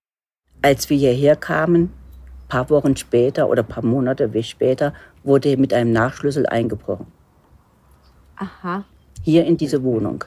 Als 0.62 0.88
wir 0.88 0.96
hierher 0.96 1.36
kamen, 1.36 1.82
ein 1.82 2.48
paar 2.48 2.70
Wochen 2.70 2.96
später 2.96 3.48
oder 3.48 3.62
ein 3.62 3.68
paar 3.68 3.84
Monate 3.84 4.32
wie 4.32 4.42
später, 4.42 4.94
wurde 5.24 5.56
mit 5.56 5.74
einem 5.74 5.92
Nachschlüssel 5.92 6.46
eingebrochen. 6.46 7.06
Aha. 8.36 8.84
Hier 9.22 9.44
in 9.44 9.56
diese 9.56 9.82
Wohnung. 9.82 10.24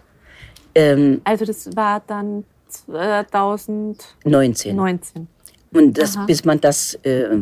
Ähm, 0.75 1.21
also 1.23 1.45
das 1.45 1.75
war 1.75 2.01
dann 2.05 2.43
2019. 2.67 4.75
19. 4.75 5.27
Und 5.73 5.97
das, 5.97 6.17
bis 6.25 6.45
man 6.45 6.61
das 6.61 6.95
äh, 7.03 7.37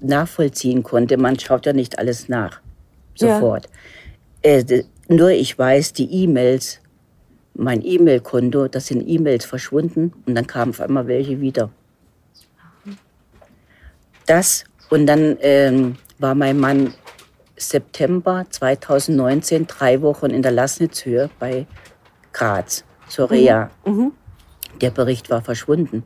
nachvollziehen 0.00 0.82
konnte. 0.82 1.16
Man 1.16 1.38
schaut 1.38 1.66
ja 1.66 1.72
nicht 1.72 1.98
alles 1.98 2.28
nach, 2.28 2.60
sofort. 3.14 3.68
Ja. 4.44 4.50
Äh, 4.52 4.84
nur 5.08 5.30
ich 5.30 5.58
weiß, 5.58 5.92
die 5.92 6.10
E-Mails, 6.22 6.80
mein 7.54 7.84
E-Mail-Konto, 7.84 8.68
das 8.68 8.86
sind 8.86 9.06
E-Mails 9.06 9.44
verschwunden 9.44 10.12
und 10.26 10.34
dann 10.34 10.46
kamen 10.46 10.70
auf 10.70 10.80
einmal 10.80 11.06
welche 11.06 11.40
wieder. 11.40 11.70
Das 14.26 14.64
und 14.90 15.06
dann 15.06 15.36
ähm, 15.40 15.96
war 16.18 16.34
mein 16.34 16.58
Mann 16.58 16.94
September 17.56 18.46
2019 18.48 19.66
drei 19.66 20.00
Wochen 20.00 20.26
in 20.26 20.42
der 20.42 20.52
Lassnitzhöhe 20.52 21.30
bei 21.38 21.66
Graz 22.32 22.84
zur 23.08 23.30
Reha. 23.30 23.70
Mhm. 23.84 23.92
Mhm. 23.92 24.12
Der 24.80 24.90
Bericht 24.90 25.30
war 25.30 25.42
verschwunden. 25.42 26.04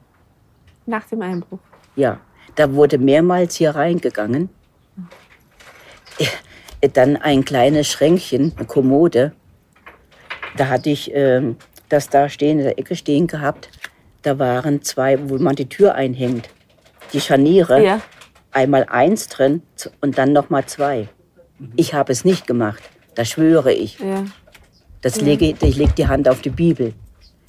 Nach 0.88 1.05
dem 1.05 1.20
Einbruch? 1.20 1.59
Ja. 1.96 2.18
Da 2.55 2.72
wurde 2.72 2.96
mehrmals 2.96 3.57
hier 3.57 3.70
reingegangen. 3.74 4.48
Äh, 6.81 6.88
dann 6.88 7.16
ein 7.16 7.44
kleines 7.44 7.88
Schränkchen, 7.88 8.55
eine 8.57 8.66
Kommode. 8.66 9.33
Da 10.57 10.68
hatte 10.68 10.88
ich 10.88 11.14
äh, 11.14 11.55
das 11.90 12.09
da 12.09 12.31
stehen, 12.31 12.59
in 12.59 12.64
der 12.64 12.79
Ecke 12.79 12.96
stehen 12.96 13.27
gehabt. 13.27 13.68
Da 14.22 14.38
waren 14.38 14.83
zwei, 14.83 15.29
wo 15.29 15.37
man 15.37 15.57
die 15.57 15.68
Tür 15.68 15.94
einhängt. 15.94 16.48
Die 17.12 17.20
Scharniere. 17.20 17.85
Ja. 17.85 18.01
Einmal 18.51 18.87
eins 18.88 19.29
drin 19.29 19.62
und 20.01 20.16
dann 20.16 20.33
noch 20.33 20.48
mal 20.48 20.64
zwei. 20.64 21.09
Ich 21.77 21.92
habe 21.92 22.12
es 22.12 22.24
nicht 22.24 22.46
gemacht. 22.46 22.83
Das 23.14 23.29
schwöre 23.29 23.72
ich. 23.72 23.98
Ja. 23.98 24.24
Das 25.03 25.20
lege, 25.20 25.55
ich 25.61 25.77
lege 25.77 25.92
die 25.92 26.09
Hand 26.09 26.29
auf 26.29 26.40
die 26.40 26.51
Bibel. 26.51 26.94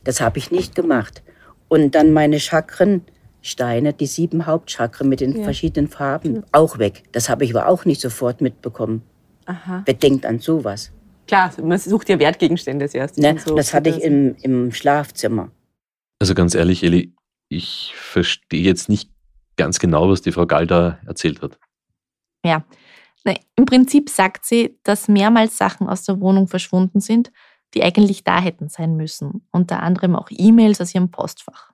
Das 0.03 0.19
habe 0.19 0.39
ich 0.39 0.51
nicht 0.51 0.75
gemacht. 0.75 1.23
Und 1.69 1.95
dann 1.95 2.11
meine 2.11 2.39
Chakren, 2.39 3.05
Steine, 3.41 3.93
die 3.93 4.05
sieben 4.05 4.45
Hauptchakren 4.45 5.07
mit 5.07 5.21
den 5.21 5.37
ja. 5.37 5.43
verschiedenen 5.43 5.87
Farben, 5.87 6.43
auch 6.51 6.77
weg. 6.77 7.03
Das 7.11 7.29
habe 7.29 7.45
ich 7.45 7.55
aber 7.55 7.67
auch 7.67 7.85
nicht 7.85 8.01
sofort 8.01 8.41
mitbekommen. 8.41 9.01
Aha. 9.45 9.83
Wer 9.85 9.93
denkt 9.93 10.25
an 10.25 10.39
sowas? 10.39 10.91
Klar, 11.27 11.51
man 11.61 11.77
sucht 11.77 12.09
ja 12.09 12.19
Wertgegenstände 12.19 12.89
zuerst. 12.89 13.17
Ne, 13.17 13.37
so 13.37 13.55
das 13.55 13.73
hatte 13.73 13.89
ich 13.89 14.01
im, 14.01 14.35
im 14.41 14.71
Schlafzimmer. 14.71 15.51
Also 16.19 16.33
ganz 16.33 16.55
ehrlich, 16.55 16.83
Eli, 16.83 17.13
ich 17.49 17.93
verstehe 17.95 18.61
jetzt 18.61 18.89
nicht 18.89 19.09
ganz 19.55 19.79
genau, 19.79 20.09
was 20.09 20.21
die 20.21 20.31
Frau 20.31 20.45
Galda 20.45 20.99
erzählt 21.05 21.41
hat. 21.41 21.57
Ja, 22.43 22.63
im 23.55 23.65
Prinzip 23.65 24.09
sagt 24.09 24.45
sie, 24.45 24.79
dass 24.83 25.07
mehrmals 25.07 25.57
Sachen 25.57 25.87
aus 25.87 26.03
der 26.03 26.19
Wohnung 26.19 26.47
verschwunden 26.47 26.99
sind, 26.99 27.31
die 27.73 27.83
eigentlich 27.83 28.23
da 28.23 28.39
hätten 28.39 28.69
sein 28.69 28.95
müssen. 28.95 29.45
Unter 29.51 29.83
anderem 29.83 30.15
auch 30.15 30.29
E-Mails 30.31 30.81
aus 30.81 30.95
ihrem 30.95 31.11
Postfach. 31.11 31.71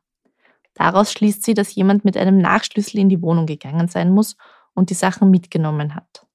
Daraus 0.76 1.12
schließt 1.12 1.44
sie, 1.44 1.54
dass 1.54 1.74
jemand 1.74 2.06
mit 2.06 2.18
einem 2.18 2.38
Nachschlüssel 2.38 3.00
in 3.00 3.10
die 3.10 3.22
Wohnung 3.22 3.46
gegangen 3.46 3.88
sein 3.88 4.12
muss 4.12 4.36
und 4.74 4.90
die 4.90 4.96
Sachen 4.96 5.32
mitgenommen 5.32 5.96
hat. 5.96 6.26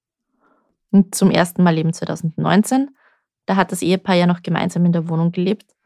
Und 0.91 1.15
zum 1.15 1.31
ersten 1.31 1.63
Mal 1.63 1.79
eben 1.79 1.93
2019, 1.93 2.91
da 3.47 3.57
hat 3.57 3.71
das 3.71 3.83
Ehepaar 3.83 4.17
ja 4.17 4.27
noch 4.27 4.43
gemeinsam 4.43 4.85
in 4.87 4.93
der 4.93 5.09
Wohnung 5.09 5.31
gelebt 5.31 5.77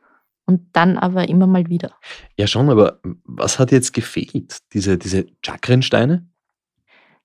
und 0.47 0.69
dann 0.73 0.99
aber 0.99 1.29
immer 1.29 1.47
mal 1.47 1.69
wieder. 1.69 1.93
Ja, 2.39 2.47
schon, 2.47 2.71
aber 2.71 3.01
was 3.25 3.59
hat 3.59 3.73
jetzt 3.73 3.93
gefehlt? 3.93 4.59
Diese, 4.73 4.97
diese 4.99 5.27
Chakrensteine? 5.45 6.27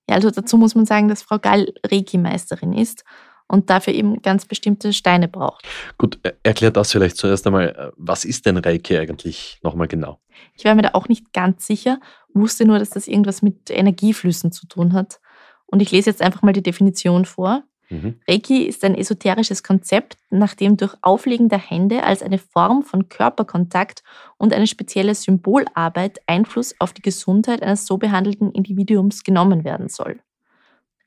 Ja, 0.10 0.16
also 0.16 0.32
dazu 0.32 0.58
muss 0.58 0.76
man 0.76 0.86
sagen, 0.86 1.08
dass 1.08 1.22
Frau 1.22 1.38
Gall 1.38 1.72
Reiki-Meisterin 1.86 2.74
ist 2.74 3.04
und 3.50 3.70
dafür 3.70 3.94
eben 3.94 4.22
ganz 4.22 4.46
bestimmte 4.46 4.94
Steine 4.94 5.28
braucht. 5.28 5.66
Gut, 5.98 6.20
erklär 6.44 6.72
das 6.72 6.92
vielleicht 6.92 7.18
zuerst 7.18 7.46
einmal. 7.46 7.70
Äh, 7.70 7.92
was 7.98 8.24
ist 8.24 8.46
denn 8.46 8.58
Reiki 8.58 8.98
eigentlich 8.98 9.60
nochmal 9.64 9.88
genau? 9.88 10.20
Ich 10.56 10.64
war 10.64 10.76
mir 10.76 10.84
da 10.84 10.92
auch 10.94 11.10
nicht 11.10 11.34
ganz 11.34 11.66
sicher, 11.66 12.00
wusste 12.34 12.66
nur, 12.66 12.80
dass 12.80 12.92
das 12.92 13.08
irgendwas 13.08 13.42
mit 13.42 13.70
Energieflüssen 13.70 14.52
zu 14.52 14.68
tun 14.68 14.94
hat. 14.94 15.20
Und 15.66 15.82
ich 15.82 15.92
lese 15.92 16.10
jetzt 16.10 16.22
einfach 16.22 16.44
mal 16.44 16.54
die 16.54 16.64
Definition 16.64 17.26
vor. 17.26 17.64
Mhm. 17.90 18.20
Reiki 18.28 18.64
ist 18.64 18.84
ein 18.84 18.96
esoterisches 18.96 19.64
Konzept, 19.64 20.18
nach 20.30 20.54
dem 20.54 20.78
durch 20.78 20.96
Auflegen 21.02 21.50
der 21.50 21.58
Hände 21.58 22.04
als 22.04 22.22
eine 22.22 22.38
Form 22.38 22.84
von 22.84 23.10
Körperkontakt 23.10 24.04
und 24.38 24.54
eine 24.54 24.68
spezielle 24.68 25.16
Symbolarbeit 25.16 26.20
Einfluss 26.28 26.76
auf 26.80 26.94
die 26.94 27.02
Gesundheit 27.02 27.64
eines 27.64 27.88
so 27.88 27.98
behandelten 27.98 28.52
Individuums 28.52 29.24
genommen 29.24 29.64
werden 29.64 29.90
soll. 29.90 30.20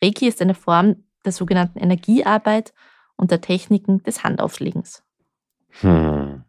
Reiki 0.02 0.26
ist 0.26 0.42
eine 0.42 0.55
Form 0.55 1.05
der 1.24 1.32
sogenannten 1.32 1.78
Energiearbeit 1.78 2.72
und 3.16 3.30
der 3.30 3.40
Techniken 3.40 4.02
des 4.02 4.24
Handauflegens. 4.24 5.02
Hm. 5.80 6.44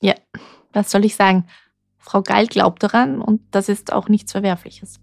Ja, 0.00 0.14
was 0.72 0.90
soll 0.90 1.04
ich 1.04 1.16
sagen? 1.16 1.46
Frau 1.98 2.22
Gall 2.22 2.46
glaubt 2.46 2.82
daran 2.82 3.20
und 3.20 3.42
das 3.50 3.68
ist 3.68 3.92
auch 3.92 4.08
nichts 4.08 4.32
Verwerfliches. 4.32 5.00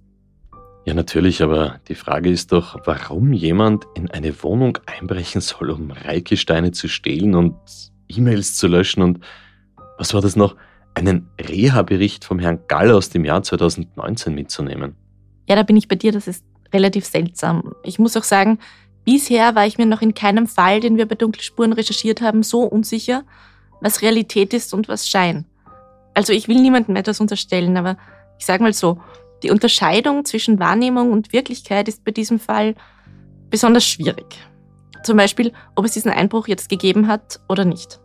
Ja, 0.86 0.94
natürlich, 0.94 1.42
aber 1.42 1.80
die 1.88 1.96
Frage 1.96 2.30
ist 2.30 2.52
doch, 2.52 2.78
warum 2.86 3.32
jemand 3.32 3.86
in 3.96 4.12
eine 4.12 4.44
Wohnung 4.44 4.78
einbrechen 4.86 5.40
soll, 5.42 5.70
um 5.70 5.92
Reikesteine 5.92 6.72
zu 6.72 6.90
stehlen 6.90 7.36
und 7.36 7.56
E-Mails 8.10 8.56
zu 8.56 8.68
löschen 8.68 9.02
und 9.02 9.20
was 9.98 10.14
war 10.14 10.22
das 10.22 10.36
noch? 10.36 10.56
Einen 10.96 11.30
Reha-Bericht 11.40 12.26
vom 12.26 12.38
Herrn 12.38 12.60
Gall 12.68 12.92
aus 12.92 13.10
dem 13.10 13.26
Jahr 13.26 13.42
2019 13.42 14.36
mitzunehmen. 14.36 14.96
Ja, 15.48 15.56
da 15.56 15.64
bin 15.64 15.78
ich 15.78 15.88
bei 15.88 15.96
dir, 15.96 16.12
das 16.12 16.28
ist 16.28 16.46
relativ 16.74 17.06
seltsam. 17.06 17.74
Ich 17.84 18.00
muss 18.00 18.18
auch 18.18 18.24
sagen, 18.24 18.60
bisher 19.06 19.56
war 19.56 19.66
ich 19.66 19.78
mir 19.78 19.86
noch 19.86 20.02
in 20.02 20.14
keinem 20.14 20.48
Fall, 20.48 20.80
den 20.80 20.98
wir 20.98 21.08
bei 21.08 21.16
Dunkle 21.16 21.44
Spuren 21.44 21.74
recherchiert 21.74 22.22
haben, 22.22 22.44
so 22.44 22.62
unsicher, 22.62 23.24
was 23.82 24.02
Realität 24.02 24.54
ist 24.54 24.74
und 24.74 24.88
was 24.88 25.08
Schein. 25.08 25.46
Also 26.14 26.34
ich 26.34 26.48
will 26.48 26.62
niemandem 26.62 26.96
etwas 26.96 27.20
unterstellen, 27.20 27.76
aber 27.78 27.98
ich 28.40 28.46
sage 28.46 28.64
mal 28.64 28.74
so, 28.74 29.00
die 29.42 29.52
Unterscheidung 29.52 30.26
zwischen 30.26 30.60
Wahrnehmung 30.60 31.12
und 31.12 31.34
Wirklichkeit 31.34 31.88
ist 31.88 32.04
bei 32.04 32.12
diesem 32.12 32.40
Fall 32.40 32.76
besonders 33.50 33.86
schwierig. 33.86 34.38
Zum 35.04 35.18
Beispiel, 35.18 35.52
ob 35.76 35.86
es 35.86 35.92
diesen 35.92 36.12
Einbruch 36.12 36.48
jetzt 36.48 36.70
gegeben 36.70 37.08
hat 37.08 37.42
oder 37.50 37.66
nicht. 37.66 38.00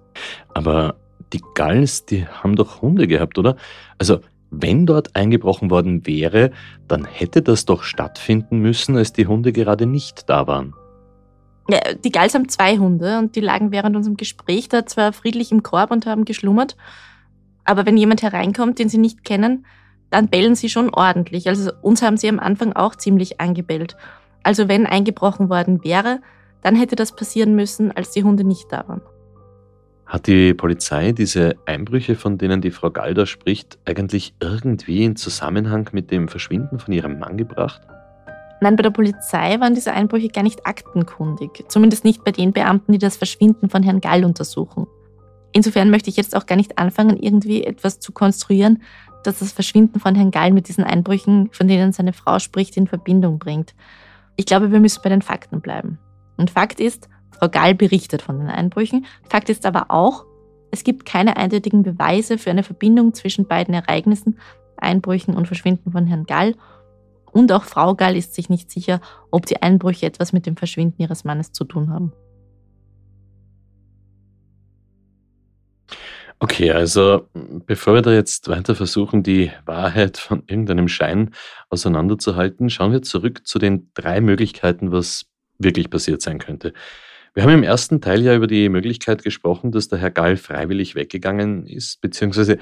Aber 0.53 0.97
die 1.33 1.43
Galls, 1.55 2.07
die 2.07 2.27
haben 2.27 2.57
doch 2.57 2.83
Hunde 2.83 3.07
gehabt, 3.07 3.39
oder? 3.39 3.57
Also 3.99 4.21
wenn 4.51 4.87
dort 4.87 5.15
eingebrochen 5.15 5.71
worden 5.71 6.07
wäre, 6.07 6.51
dann 6.87 7.05
hätte 7.05 7.43
das 7.43 7.65
doch 7.65 7.83
stattfinden 7.83 8.59
müssen, 8.59 8.97
als 8.97 9.13
die 9.13 9.27
Hunde 9.27 9.53
gerade 9.53 9.87
nicht 9.87 10.29
da 10.29 10.47
waren. 10.47 10.75
Ja, 11.71 11.81
die 11.93 12.11
Gals 12.11 12.35
haben 12.35 12.49
zwei 12.49 12.79
Hunde 12.79 13.19
und 13.19 13.37
die 13.37 13.41
lagen 13.41 13.73
während 13.73 13.95
unserem 13.95 14.17
Gespräch 14.17 14.69
da 14.71 14.87
zwar 14.87 15.13
friedlich 15.13 15.53
im 15.53 15.63
Korb 15.63 15.91
und 15.91 16.07
haben 16.07 16.25
geschlummert, 16.25 16.77
aber 17.65 17.85
wenn 17.85 17.99
jemand 17.99 18.23
hereinkommt, 18.23 18.79
den 18.79 18.89
sie 18.89 18.97
nicht 18.97 19.25
kennen, 19.25 19.67
dann 20.09 20.29
bellen 20.29 20.55
sie 20.55 20.71
schon 20.71 20.89
ordentlich. 20.89 21.49
Also 21.49 21.71
uns 21.83 22.01
haben 22.01 22.17
sie 22.17 22.31
am 22.31 22.39
Anfang 22.39 22.73
auch 22.73 22.97
ziemlich 22.97 23.41
angebellt. 23.41 23.97
Also 24.43 24.69
wenn 24.69 24.87
eingebrochen 24.87 25.51
worden 25.51 25.85
wäre, 25.85 26.21
dann 26.63 26.75
hätte 26.75 26.97
das 26.97 27.15
passieren 27.15 27.55
müssen, 27.55 27.93
als 27.93 28.11
die 28.13 28.25
Hunde 28.25 28.45
nicht 28.45 28.67
da 28.71 28.89
waren. 28.89 29.03
Hat 30.09 30.27
die 30.27 30.55
Polizei 30.55 31.13
diese 31.13 31.57
Einbrüche, 31.67 32.15
von 32.15 32.39
denen 32.39 32.63
die 32.63 32.71
Frau 32.71 32.91
Galder 32.91 33.27
spricht, 33.27 33.79
eigentlich 33.85 34.33
irgendwie 34.41 35.05
in 35.05 35.17
Zusammenhang 35.17 35.91
mit 35.93 36.11
dem 36.11 36.29
Verschwinden 36.29 36.79
von 36.79 36.95
ihrem 36.95 37.19
Mann 37.19 37.37
gebracht? 37.37 37.83
Nein, 38.63 38.75
bei 38.77 38.83
der 38.83 38.91
Polizei 38.91 39.61
waren 39.61 39.75
diese 39.75 39.93
Einbrüche 39.93 40.29
gar 40.29 40.43
nicht 40.43 40.67
aktenkundig. 40.67 41.65
Zumindest 41.69 42.05
nicht 42.05 42.25
bei 42.25 42.33
den 42.33 42.55
Beamten, 42.55 42.93
die 42.93 42.99
das 42.99 43.19
Verschwinden 43.19 43.69
von 43.69 43.83
Herrn 43.83 44.01
Gall 44.01 44.25
untersuchen. 44.25 44.87
Insofern 45.53 45.91
möchte 45.91 46.09
ich 46.09 46.17
jetzt 46.17 46.35
auch 46.35 46.47
gar 46.47 46.57
nicht 46.57 46.79
anfangen, 46.79 47.19
irgendwie 47.19 47.65
etwas 47.65 48.01
zu 48.01 48.11
konstruieren, 48.11 48.83
das 49.25 49.41
das 49.41 49.53
Verschwinden 49.53 50.01
von 50.01 50.15
Herrn 50.15 50.31
Gall 50.31 50.53
mit 50.53 50.69
diesen 50.69 50.85
Einbrüchen, 50.85 51.51
von 51.53 51.69
denen 51.69 51.93
seine 51.93 52.15
Frau 52.15 52.39
spricht, 52.39 52.79
in 52.79 52.87
Verbindung 52.87 53.39
bringt. 53.39 53.75
Ich 54.37 54.47
glaube, 54.47 54.73
wir 54.73 54.81
müssen 54.81 55.03
bei 55.03 55.11
den 55.11 55.23
Fakten 55.23 55.61
bleiben. 55.61 55.99
Und 56.39 56.51
Fakt 56.51 56.81
ist, 56.81 57.11
Frau 57.39 57.49
Gall 57.49 57.75
berichtet 57.75 58.23
von 58.23 58.39
den 58.39 58.49
Einbrüchen. 58.49 59.07
Fakt 59.29 59.49
ist 59.49 59.67
aber 59.67 59.87
auch, 59.91 60.25
es 60.71 60.85
gibt 60.85 61.07
keine 61.07 61.37
eindeutigen 61.37 61.83
Beweise 61.83 62.39
für 62.39 62.51
eine 62.51 62.63
Verbindung 62.63 63.15
zwischen 63.15 63.47
beiden 63.47 63.75
Ereignissen, 63.75 64.39
Einbrüchen 64.77 65.35
und 65.35 65.47
Verschwinden 65.47 65.93
von 65.93 66.07
Herrn 66.07 66.25
Gall. 66.25 66.55
Und 67.33 67.53
auch 67.53 67.65
Frau 67.65 67.95
Gall 67.95 68.17
ist 68.17 68.35
sich 68.35 68.49
nicht 68.49 68.71
sicher, 68.71 69.01
ob 69.31 69.47
die 69.47 69.63
Einbrüche 69.63 70.07
etwas 70.07 70.33
mit 70.33 70.47
dem 70.47 70.57
Verschwinden 70.57 71.01
ihres 71.01 71.25
Mannes 71.25 71.53
zu 71.53 71.65
tun 71.65 71.91
haben. 71.91 72.13
Okay, 76.41 76.71
also 76.71 77.29
bevor 77.67 77.95
wir 77.95 78.03
da 78.03 78.13
jetzt 78.13 78.49
weiter 78.49 78.77
versuchen, 78.77 79.25
die 79.25 79.51
Wahrheit 79.65 80.19
von 80.19 80.45
irgendeinem 80.47 80.87
Schein 80.87 81.35
auseinanderzuhalten, 81.69 82.71
schauen 82.71 82.93
wir 82.93 83.03
zurück 83.03 83.45
zu 83.45 83.59
den 83.59 83.91
drei 83.95 84.21
Möglichkeiten, 84.21 84.93
was 84.93 85.27
wirklich 85.59 85.91
passiert 85.91 86.23
sein 86.23 86.39
könnte. 86.39 86.75
Wir 87.39 87.45
haben 87.45 87.53
im 87.53 87.63
ersten 87.63 88.01
Teil 88.01 88.23
ja 88.23 88.35
über 88.35 88.49
die 88.49 88.69
Möglichkeit 88.69 89.23
gesprochen, 89.23 89.71
dass 89.71 89.87
der 89.87 90.01
Herr 90.01 90.11
Gall 90.11 90.37
freiwillig 90.37 90.97
weggegangen 90.97 91.69
ist, 91.69 92.01
beziehungsweise 92.01 92.59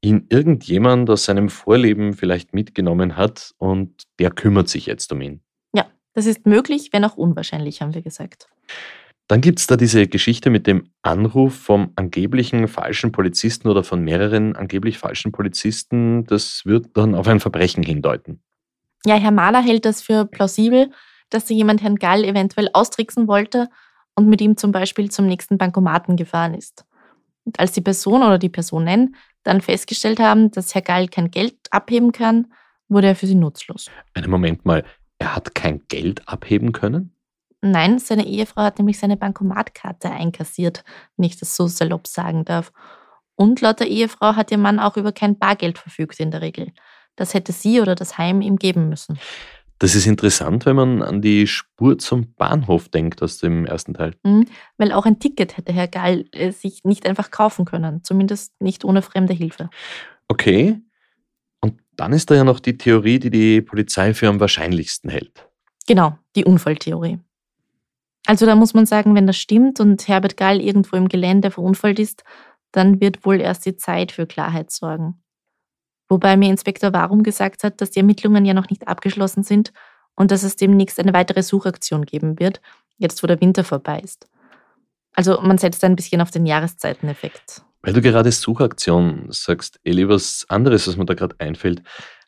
ihn 0.00 0.28
irgendjemand 0.30 1.10
aus 1.10 1.24
seinem 1.24 1.48
Vorleben 1.48 2.12
vielleicht 2.12 2.54
mitgenommen 2.54 3.16
hat 3.16 3.52
und 3.58 4.04
der 4.20 4.30
kümmert 4.30 4.68
sich 4.68 4.86
jetzt 4.86 5.10
um 5.10 5.22
ihn. 5.22 5.40
Ja, 5.74 5.86
das 6.14 6.26
ist 6.26 6.46
möglich, 6.46 6.90
wenn 6.92 7.04
auch 7.04 7.16
unwahrscheinlich, 7.16 7.82
haben 7.82 7.94
wir 7.94 8.02
gesagt. 8.02 8.46
Dann 9.26 9.40
gibt 9.40 9.58
es 9.58 9.66
da 9.66 9.76
diese 9.76 10.06
Geschichte 10.06 10.50
mit 10.50 10.68
dem 10.68 10.90
Anruf 11.02 11.56
vom 11.56 11.90
angeblichen 11.96 12.68
falschen 12.68 13.10
Polizisten 13.10 13.66
oder 13.66 13.82
von 13.82 14.04
mehreren 14.04 14.54
angeblich 14.54 14.98
falschen 14.98 15.32
Polizisten. 15.32 16.26
Das 16.26 16.64
wird 16.64 16.96
dann 16.96 17.16
auf 17.16 17.26
ein 17.26 17.40
Verbrechen 17.40 17.82
hindeuten. 17.82 18.40
Ja, 19.04 19.16
Herr 19.16 19.32
Mahler 19.32 19.62
hält 19.62 19.84
das 19.84 20.00
für 20.00 20.26
plausibel, 20.26 20.92
dass 21.28 21.46
da 21.46 21.54
jemand 21.54 21.82
Herrn 21.82 21.96
Gall 21.96 22.22
eventuell 22.22 22.68
austricksen 22.72 23.26
wollte 23.26 23.68
und 24.14 24.28
mit 24.28 24.40
ihm 24.40 24.56
zum 24.56 24.72
Beispiel 24.72 25.10
zum 25.10 25.26
nächsten 25.26 25.58
Bankomaten 25.58 26.16
gefahren 26.16 26.54
ist. 26.54 26.84
Und 27.44 27.58
als 27.58 27.72
die 27.72 27.80
Person 27.80 28.22
oder 28.22 28.38
die 28.38 28.48
Personen 28.48 29.16
dann 29.42 29.60
festgestellt 29.60 30.20
haben, 30.20 30.50
dass 30.50 30.74
Herr 30.74 30.82
Gall 30.82 31.08
kein 31.08 31.30
Geld 31.30 31.56
abheben 31.70 32.12
kann, 32.12 32.52
wurde 32.88 33.08
er 33.08 33.16
für 33.16 33.26
sie 33.26 33.34
nutzlos. 33.34 33.90
Einen 34.14 34.30
Moment 34.30 34.64
mal, 34.64 34.84
er 35.18 35.34
hat 35.34 35.54
kein 35.54 35.82
Geld 35.88 36.26
abheben 36.28 36.72
können? 36.72 37.14
Nein, 37.60 37.98
seine 37.98 38.26
Ehefrau 38.26 38.62
hat 38.62 38.78
nämlich 38.78 38.98
seine 38.98 39.16
Bankomatkarte 39.16 40.10
einkassiert, 40.10 40.84
wenn 41.16 41.26
ich 41.26 41.38
das 41.38 41.56
so 41.56 41.68
salopp 41.68 42.08
sagen 42.08 42.44
darf. 42.44 42.72
Und 43.36 43.60
laut 43.60 43.80
der 43.80 43.86
Ehefrau 43.86 44.34
hat 44.34 44.50
ihr 44.50 44.58
Mann 44.58 44.80
auch 44.80 44.96
über 44.96 45.12
kein 45.12 45.38
Bargeld 45.38 45.78
verfügt 45.78 46.18
in 46.20 46.32
der 46.32 46.42
Regel. 46.42 46.72
Das 47.16 47.34
hätte 47.34 47.52
sie 47.52 47.80
oder 47.80 47.94
das 47.94 48.18
Heim 48.18 48.40
ihm 48.40 48.56
geben 48.56 48.88
müssen. 48.88 49.18
Das 49.82 49.96
ist 49.96 50.06
interessant, 50.06 50.64
wenn 50.64 50.76
man 50.76 51.02
an 51.02 51.22
die 51.22 51.48
Spur 51.48 51.98
zum 51.98 52.32
Bahnhof 52.34 52.88
denkt 52.88 53.20
aus 53.20 53.38
dem 53.38 53.66
ersten 53.66 53.94
Teil. 53.94 54.14
Mhm, 54.22 54.46
weil 54.78 54.92
auch 54.92 55.06
ein 55.06 55.18
Ticket 55.18 55.56
hätte 55.56 55.72
Herr 55.72 55.88
Gall 55.88 56.24
äh, 56.30 56.52
sich 56.52 56.84
nicht 56.84 57.04
einfach 57.04 57.32
kaufen 57.32 57.64
können, 57.64 58.04
zumindest 58.04 58.52
nicht 58.60 58.84
ohne 58.84 59.02
fremde 59.02 59.32
Hilfe. 59.32 59.70
Okay. 60.28 60.80
Und 61.60 61.80
dann 61.96 62.12
ist 62.12 62.30
da 62.30 62.36
ja 62.36 62.44
noch 62.44 62.60
die 62.60 62.78
Theorie, 62.78 63.18
die 63.18 63.30
die 63.30 63.60
Polizei 63.60 64.14
für 64.14 64.28
am 64.28 64.38
wahrscheinlichsten 64.38 65.10
hält. 65.10 65.48
Genau, 65.88 66.16
die 66.36 66.44
Unfalltheorie. 66.44 67.18
Also 68.24 68.46
da 68.46 68.54
muss 68.54 68.74
man 68.74 68.86
sagen, 68.86 69.16
wenn 69.16 69.26
das 69.26 69.36
stimmt 69.36 69.80
und 69.80 70.06
Herbert 70.06 70.36
Gall 70.36 70.60
irgendwo 70.60 70.94
im 70.94 71.08
Gelände 71.08 71.50
verunfallt 71.50 71.98
ist, 71.98 72.22
dann 72.70 73.00
wird 73.00 73.26
wohl 73.26 73.40
erst 73.40 73.66
die 73.66 73.76
Zeit 73.76 74.12
für 74.12 74.28
Klarheit 74.28 74.70
sorgen. 74.70 75.21
Wobei 76.12 76.36
mir 76.36 76.50
Inspektor 76.50 76.92
Warum 76.92 77.22
gesagt 77.22 77.64
hat, 77.64 77.80
dass 77.80 77.90
die 77.90 78.00
Ermittlungen 78.00 78.44
ja 78.44 78.52
noch 78.52 78.68
nicht 78.68 78.86
abgeschlossen 78.86 79.44
sind 79.44 79.72
und 80.14 80.30
dass 80.30 80.42
es 80.42 80.56
demnächst 80.56 81.00
eine 81.00 81.14
weitere 81.14 81.42
Suchaktion 81.42 82.04
geben 82.04 82.38
wird, 82.38 82.60
jetzt 82.98 83.22
wo 83.22 83.26
der 83.26 83.40
Winter 83.40 83.64
vorbei 83.64 83.98
ist. 84.00 84.28
Also 85.14 85.40
man 85.40 85.56
setzt 85.56 85.82
ein 85.84 85.96
bisschen 85.96 86.20
auf 86.20 86.30
den 86.30 86.44
Jahreszeiteneffekt. 86.44 87.62
Weil 87.80 87.94
du 87.94 88.02
gerade 88.02 88.30
Suchaktion 88.30 89.28
sagst, 89.30 89.80
Eli, 89.84 90.06
was 90.06 90.44
anderes, 90.50 90.86
was 90.86 90.98
mir 90.98 91.06
da 91.06 91.14
gerade 91.14 91.36
einfällt. 91.38 91.82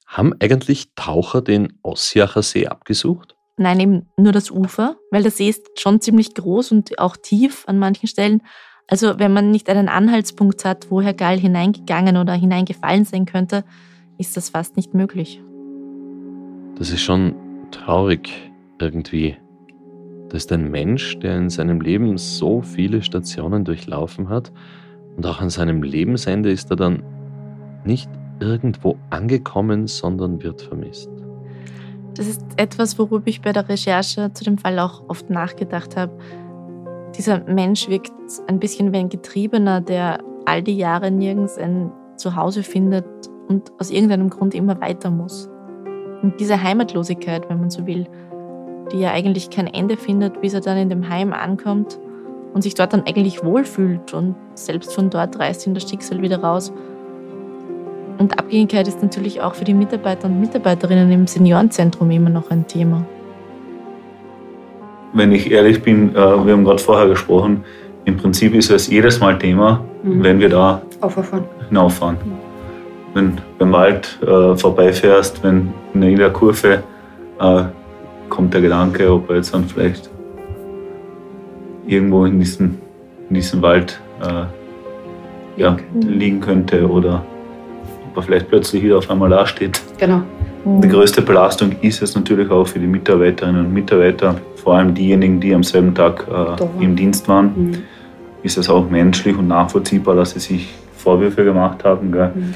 Haben 0.07 0.33
eigentlich 0.41 0.95
Taucher 0.95 1.43
den 1.43 1.79
Ossiacher 1.83 2.41
See 2.41 2.67
abgesucht? 2.67 3.37
Nein, 3.59 3.81
eben 3.81 4.09
nur 4.17 4.33
das 4.33 4.51
Ufer, 4.51 4.97
weil 5.11 5.25
der 5.25 5.31
See 5.31 5.51
ist 5.51 5.79
schon 5.79 6.01
ziemlich 6.01 6.33
groß 6.33 6.73
und 6.73 6.99
auch 6.99 7.19
tief 7.19 7.65
an 7.67 7.79
manchen 7.79 8.09
Stellen. 8.09 8.41
Also 8.87 9.19
wenn 9.19 9.33
man 9.33 9.51
nicht 9.51 9.71
einen 9.71 9.89
Anhaltspunkt 9.89 10.65
hat, 10.65 10.91
wo 10.91 11.01
Herr 11.01 11.15
Gall 11.15 11.39
hineingegangen 11.39 12.17
oder 12.17 12.35
hineingefallen 12.35 13.05
sein 13.05 13.25
könnte, 13.25 13.65
ist 14.19 14.37
das 14.37 14.51
fast 14.51 14.77
nicht 14.77 14.95
möglich. 14.95 15.43
Das 16.77 16.91
ist 16.91 17.01
schon 17.01 17.35
traurig 17.71 18.31
irgendwie. 18.79 19.37
Da 20.29 20.37
ist 20.37 20.53
ein 20.53 20.71
Mensch, 20.71 21.19
der 21.21 21.37
in 21.37 21.51
seinem 21.51 21.81
Leben 21.81 22.19
so 22.19 22.61
viele 22.61 23.03
Stationen 23.03 23.65
durchlaufen 23.65 24.29
hat 24.29 24.53
und 25.17 25.27
auch 25.27 25.41
an 25.41 25.51
seinem 25.51 25.83
Lebensende 25.83 26.51
ist 26.51 26.71
er 26.71 26.77
dann 26.77 27.03
nicht 27.85 28.11
irgendwo 28.41 28.97
angekommen, 29.11 29.87
sondern 29.87 30.43
wird 30.43 30.63
vermisst. 30.63 31.11
Das 32.15 32.27
ist 32.27 32.43
etwas, 32.57 32.99
worüber 32.99 33.27
ich 33.27 33.41
bei 33.41 33.53
der 33.53 33.69
Recherche 33.69 34.33
zu 34.33 34.45
dem 34.45 34.59
Fall 34.59 34.79
auch 34.79 35.09
oft 35.09 35.31
nachgedacht 35.31 35.97
habe. 35.97 36.17
Dieser 37.17 37.41
Mensch 37.45 37.89
wirkt 37.89 38.13
ein 38.49 38.59
bisschen 38.59 38.93
wie 38.93 38.99
ein 38.99 39.09
Getriebener, 39.09 39.81
der 39.81 40.19
all 40.45 40.63
die 40.63 40.77
Jahre 40.77 41.11
nirgends 41.11 41.59
ein 41.59 41.93
Zuhause 42.17 42.63
findet 42.63 43.05
und 43.49 43.73
aus 43.79 43.91
irgendeinem 43.91 44.31
Grund 44.31 44.55
immer 44.55 44.81
weiter 44.81 45.11
muss. 45.11 45.49
Und 46.23 46.35
diese 46.41 46.63
Heimatlosigkeit, 46.63 47.49
wenn 47.49 47.61
man 47.61 47.71
so 47.71 47.87
will, 47.87 48.07
die 48.93 49.01
ja 49.01 49.13
eigentlich 49.13 49.51
kein 49.51 49.67
Ende 49.67 49.97
findet, 49.97 50.41
bis 50.41 50.55
er 50.55 50.61
dann 50.61 50.77
in 50.77 50.89
dem 50.89 51.09
Heim 51.09 51.33
ankommt 51.33 51.99
und 52.53 52.63
sich 52.63 52.75
dort 52.75 52.93
dann 52.93 53.07
eigentlich 53.07 53.45
wohlfühlt 53.45 54.13
und 54.15 54.35
selbst 54.55 54.95
von 54.95 55.11
dort 55.11 55.39
reißt 55.39 55.67
ihn 55.67 55.75
das 55.75 55.89
Schicksal 55.89 56.23
wieder 56.23 56.39
raus 56.39 56.73
und 58.19 58.39
Abhängigkeit 58.39 58.87
ist 58.87 59.03
natürlich 59.03 59.41
auch 59.41 59.55
für 59.55 59.65
die 59.65 59.75
Mitarbeiter 59.75 60.29
und 60.29 60.41
Mitarbeiterinnen 60.41 61.11
im 61.11 61.27
Seniorenzentrum 61.27 62.11
immer 62.11 62.31
noch 62.31 62.51
ein 62.51 62.67
Thema. 62.67 63.05
Wenn 65.15 65.31
ich 65.31 65.51
ehrlich 65.51 65.81
bin, 65.81 66.11
äh, 66.11 66.17
wir 66.17 66.53
haben 66.53 66.65
gerade 66.65 66.83
vorher 66.83 67.09
gesprochen, 67.09 67.65
im 68.05 68.17
Prinzip 68.17 68.55
ist 68.55 68.71
es 68.71 68.89
jedes 68.89 69.21
Mal 69.21 69.39
Thema, 69.39 69.81
mhm. 70.03 70.23
wenn 70.23 70.41
wir 70.41 70.49
da 70.49 70.83
Auffahren. 71.01 71.45
hinauffahren. 71.69 72.17
Mhm. 72.17 72.33
Wenn 73.15 73.37
du 73.37 73.43
beim 73.59 73.73
Wald 73.73 74.19
äh, 74.23 74.57
vorbeifährst, 74.57 75.43
wenn 75.45 75.73
in 75.95 76.03
jeder 76.03 76.31
Kurve 76.31 76.83
äh, 77.39 77.63
kommt 78.29 78.53
der 78.53 78.61
Gedanke, 78.61 79.13
ob 79.13 79.31
er 79.31 79.37
jetzt 79.37 79.55
dann 79.55 79.65
vielleicht 79.65 80.11
irgendwo 81.87 82.25
in 82.25 82.41
diesem, 82.41 82.79
in 83.29 83.37
diesem 83.37 83.63
Wald 83.63 84.01
äh, 84.21 85.61
ja, 85.61 85.77
liegen 86.01 86.41
könnte 86.41 86.89
oder 86.89 87.25
ob 88.11 88.17
er 88.17 88.23
vielleicht 88.23 88.49
plötzlich 88.49 88.83
wieder 88.83 88.99
auf 88.99 89.09
einmal 89.09 89.31
dasteht. 89.31 89.81
Genau. 89.99 90.23
Die 90.65 90.89
größte 90.89 91.21
Belastung 91.21 91.73
ist 91.83 92.01
es 92.01 92.15
natürlich 92.15 92.51
auch 92.51 92.67
für 92.67 92.79
die 92.79 92.87
Mitarbeiterinnen 92.87 93.67
und 93.67 93.73
Mitarbeiter, 93.73 94.37
vor 94.57 94.77
allem 94.77 94.95
diejenigen, 94.95 95.39
die 95.39 95.55
am 95.55 95.63
selben 95.63 95.95
Tag 95.95 96.27
äh, 96.27 96.83
im 96.83 96.97
Dienst 96.97 97.29
waren. 97.29 97.53
Mhm. 97.55 97.75
Ist 98.43 98.57
es 98.57 98.71
auch 98.71 98.89
menschlich 98.89 99.37
und 99.37 99.49
nachvollziehbar, 99.49 100.17
dass 100.17 100.31
sie 100.31 100.41
sich 100.41 100.75
Vorwürfe 100.97 101.45
gemacht 101.45 101.85
haben. 101.85 102.11
Mhm. 102.11 102.55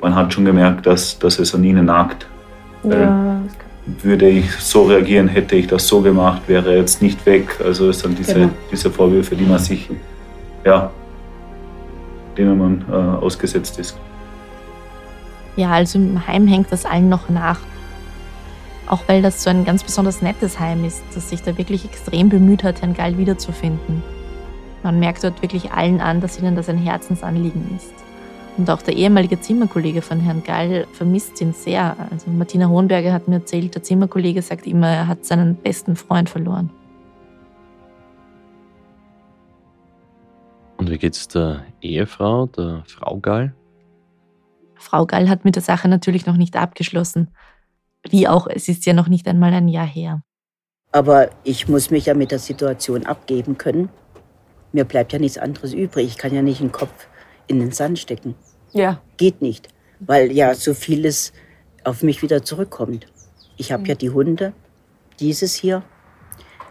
Man 0.00 0.14
hat 0.14 0.32
schon 0.32 0.44
gemerkt, 0.44 0.86
dass, 0.86 1.18
dass 1.18 1.38
es 1.40 1.54
an 1.54 1.64
ihnen 1.64 1.86
nagt. 1.86 2.26
Ja. 2.84 3.40
Würde 4.02 4.28
ich 4.28 4.50
so 4.52 4.84
reagieren, 4.84 5.26
hätte 5.26 5.56
ich 5.56 5.66
das 5.66 5.88
so 5.88 6.00
gemacht, 6.00 6.42
wäre 6.46 6.76
jetzt 6.76 7.02
nicht 7.02 7.24
weg. 7.26 7.58
Also 7.64 7.88
es 7.88 8.00
sind 8.00 8.16
diese, 8.16 8.34
genau. 8.34 8.50
diese 8.70 8.90
Vorwürfe, 8.90 9.34
die 9.34 9.44
man 9.44 9.58
sich, 9.58 9.90
ja, 10.64 10.90
denen 12.38 12.58
man 12.58 12.84
äh, 12.88 13.24
ausgesetzt 13.24 13.78
ist. 13.80 13.96
Ja, 15.56 15.70
also 15.72 15.98
im 15.98 16.26
Heim 16.26 16.46
hängt 16.46 16.72
das 16.72 16.86
allen 16.86 17.08
noch 17.08 17.28
nach. 17.28 17.60
Auch 18.86 19.02
weil 19.06 19.22
das 19.22 19.42
so 19.42 19.50
ein 19.50 19.64
ganz 19.64 19.84
besonders 19.84 20.22
nettes 20.22 20.58
Heim 20.58 20.84
ist, 20.84 21.02
das 21.14 21.30
sich 21.30 21.42
da 21.42 21.56
wirklich 21.56 21.84
extrem 21.84 22.28
bemüht 22.28 22.64
hat, 22.64 22.82
Herrn 22.82 22.94
Gall 22.94 23.16
wiederzufinden. 23.18 24.02
Man 24.82 24.98
merkt 24.98 25.22
dort 25.22 25.40
wirklich 25.42 25.72
allen 25.72 26.00
an, 26.00 26.20
dass 26.20 26.38
ihnen 26.38 26.56
das 26.56 26.68
ein 26.68 26.78
Herzensanliegen 26.78 27.76
ist. 27.76 27.92
Und 28.58 28.68
auch 28.68 28.82
der 28.82 28.96
ehemalige 28.96 29.40
Zimmerkollege 29.40 30.02
von 30.02 30.20
Herrn 30.20 30.42
Gall 30.42 30.86
vermisst 30.92 31.40
ihn 31.40 31.54
sehr. 31.54 31.96
Also 32.10 32.28
Martina 32.30 32.68
Hohenberger 32.68 33.12
hat 33.12 33.28
mir 33.28 33.36
erzählt, 33.36 33.74
der 33.74 33.82
Zimmerkollege 33.82 34.42
sagt 34.42 34.66
immer, 34.66 34.88
er 34.88 35.06
hat 35.06 35.24
seinen 35.24 35.54
besten 35.56 35.96
Freund 35.96 36.28
verloren. 36.28 36.70
Und 40.76 40.90
wie 40.90 40.98
geht's 40.98 41.28
der 41.28 41.64
Ehefrau, 41.80 42.46
der 42.46 42.82
Frau 42.86 43.16
Gall? 43.18 43.54
Frau 44.82 45.06
Gall 45.06 45.28
hat 45.28 45.44
mit 45.44 45.56
der 45.56 45.62
Sache 45.62 45.88
natürlich 45.88 46.26
noch 46.26 46.36
nicht 46.36 46.56
abgeschlossen. 46.56 47.30
Wie 48.08 48.28
auch, 48.28 48.46
es 48.46 48.68
ist 48.68 48.84
ja 48.84 48.92
noch 48.92 49.08
nicht 49.08 49.26
einmal 49.28 49.54
ein 49.54 49.68
Jahr 49.68 49.86
her. 49.86 50.22
Aber 50.90 51.30
ich 51.44 51.68
muss 51.68 51.90
mich 51.90 52.06
ja 52.06 52.14
mit 52.14 52.30
der 52.30 52.38
Situation 52.38 53.06
abgeben 53.06 53.56
können. 53.56 53.88
Mir 54.72 54.84
bleibt 54.84 55.12
ja 55.12 55.18
nichts 55.18 55.38
anderes 55.38 55.72
übrig. 55.72 56.06
Ich 56.06 56.18
kann 56.18 56.34
ja 56.34 56.42
nicht 56.42 56.60
den 56.60 56.72
Kopf 56.72 57.06
in 57.46 57.60
den 57.60 57.72
Sand 57.72 57.98
stecken. 57.98 58.34
Ja. 58.72 59.00
Geht 59.16 59.40
nicht, 59.40 59.68
weil 60.00 60.32
ja 60.32 60.54
so 60.54 60.74
vieles 60.74 61.32
auf 61.84 62.02
mich 62.02 62.22
wieder 62.22 62.42
zurückkommt. 62.42 63.06
Ich 63.56 63.72
habe 63.72 63.86
ja 63.86 63.94
die 63.94 64.10
Hunde, 64.10 64.52
dieses 65.20 65.54
hier. 65.54 65.82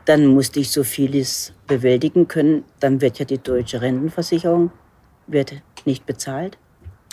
Dann 0.06 0.26
musste 0.26 0.60
ich 0.60 0.71
so 0.71 0.84
vieles 0.84 1.54
bewältigen 1.67 2.28
können. 2.28 2.63
Dann 2.80 3.02
wird 3.02 3.19
ja 3.19 3.26
die 3.26 3.38
deutsche 3.38 3.82
Rentenversicherung 3.82 4.71
wird 5.28 5.54
nicht 5.86 6.06
bezahlt. 6.06 6.58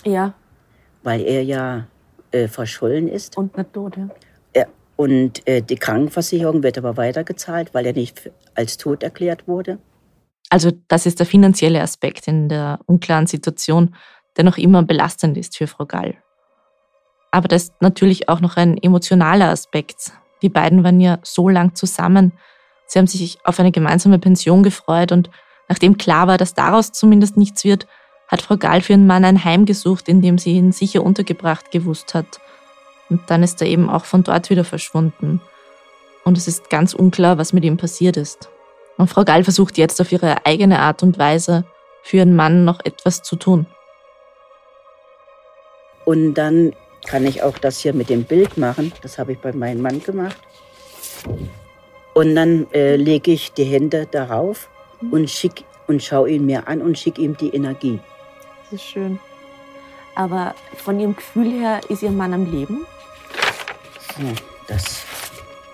Ja. 0.04 0.34
Weil 1.08 1.22
er 1.22 1.42
ja 1.42 1.86
äh, 2.32 2.48
verschollen 2.48 3.08
ist. 3.08 3.38
Und 3.38 3.56
nicht 3.56 3.72
tot, 3.72 3.96
ja. 3.96 4.08
ja. 4.54 4.66
Und 4.96 5.48
äh, 5.48 5.62
die 5.62 5.76
Krankenversicherung 5.76 6.62
wird 6.62 6.76
aber 6.76 6.98
weitergezahlt, 6.98 7.72
weil 7.72 7.86
er 7.86 7.94
nicht 7.94 8.30
als 8.54 8.76
tot 8.76 9.02
erklärt 9.02 9.48
wurde. 9.48 9.78
Also 10.50 10.70
das 10.86 11.06
ist 11.06 11.18
der 11.18 11.24
finanzielle 11.24 11.80
Aspekt 11.80 12.28
in 12.28 12.50
der 12.50 12.80
unklaren 12.84 13.26
Situation, 13.26 13.94
der 14.36 14.44
noch 14.44 14.58
immer 14.58 14.82
belastend 14.82 15.38
ist 15.38 15.56
für 15.56 15.66
Frau 15.66 15.86
Gall. 15.86 16.14
Aber 17.30 17.48
da 17.48 17.56
ist 17.56 17.72
natürlich 17.80 18.28
auch 18.28 18.42
noch 18.42 18.58
ein 18.58 18.76
emotionaler 18.76 19.48
Aspekt. 19.48 20.12
Die 20.42 20.50
beiden 20.50 20.84
waren 20.84 21.00
ja 21.00 21.20
so 21.22 21.48
lang 21.48 21.74
zusammen. 21.74 22.32
Sie 22.86 22.98
haben 22.98 23.06
sich 23.06 23.38
auf 23.44 23.58
eine 23.58 23.72
gemeinsame 23.72 24.18
Pension 24.18 24.62
gefreut 24.62 25.10
und 25.10 25.30
nachdem 25.70 25.96
klar 25.96 26.26
war, 26.26 26.36
dass 26.36 26.52
daraus 26.52 26.92
zumindest 26.92 27.38
nichts 27.38 27.64
wird, 27.64 27.86
hat 28.28 28.42
Frau 28.42 28.56
Gall 28.56 28.82
für 28.82 28.92
ihren 28.92 29.06
Mann 29.06 29.24
ein 29.24 29.44
Heim 29.44 29.64
gesucht, 29.64 30.08
in 30.08 30.22
dem 30.22 30.38
sie 30.38 30.52
ihn 30.52 30.72
sicher 30.72 31.02
untergebracht 31.02 31.70
gewusst 31.70 32.14
hat. 32.14 32.40
Und 33.08 33.22
dann 33.30 33.42
ist 33.42 33.60
er 33.62 33.68
eben 33.68 33.88
auch 33.88 34.04
von 34.04 34.22
dort 34.22 34.50
wieder 34.50 34.64
verschwunden. 34.64 35.40
Und 36.24 36.36
es 36.36 36.46
ist 36.46 36.68
ganz 36.68 36.92
unklar, 36.92 37.38
was 37.38 37.54
mit 37.54 37.64
ihm 37.64 37.78
passiert 37.78 38.18
ist. 38.18 38.50
Und 38.98 39.08
Frau 39.08 39.24
Gall 39.24 39.44
versucht 39.44 39.78
jetzt 39.78 40.00
auf 40.00 40.12
ihre 40.12 40.44
eigene 40.44 40.80
Art 40.80 41.02
und 41.02 41.18
Weise 41.18 41.64
für 42.02 42.18
ihren 42.18 42.36
Mann 42.36 42.64
noch 42.64 42.80
etwas 42.84 43.22
zu 43.22 43.36
tun. 43.36 43.66
Und 46.04 46.34
dann 46.34 46.72
kann 47.06 47.24
ich 47.26 47.42
auch 47.42 47.56
das 47.58 47.78
hier 47.78 47.94
mit 47.94 48.10
dem 48.10 48.24
Bild 48.24 48.58
machen. 48.58 48.92
Das 49.02 49.18
habe 49.18 49.32
ich 49.32 49.38
bei 49.38 49.52
meinem 49.52 49.80
Mann 49.80 50.02
gemacht. 50.02 50.36
Und 52.14 52.34
dann 52.34 52.66
äh, 52.72 52.96
lege 52.96 53.32
ich 53.32 53.52
die 53.52 53.64
Hände 53.64 54.06
darauf 54.10 54.68
und 55.10 55.30
schick 55.30 55.64
und 55.86 56.02
schaue 56.02 56.30
ihn 56.30 56.46
mir 56.46 56.66
an 56.66 56.82
und 56.82 56.98
schicke 56.98 57.22
ihm 57.22 57.36
die 57.36 57.54
Energie. 57.54 58.00
Das 58.70 58.80
ist 58.80 58.86
schön. 58.86 59.18
Aber 60.14 60.54
von 60.76 60.98
Ihrem 61.00 61.16
Gefühl 61.16 61.50
her 61.52 61.80
ist 61.88 62.02
Ihr 62.02 62.10
Mann 62.10 62.34
am 62.34 62.50
Leben? 62.50 62.86
Hm, 64.16 64.34
das 64.66 65.04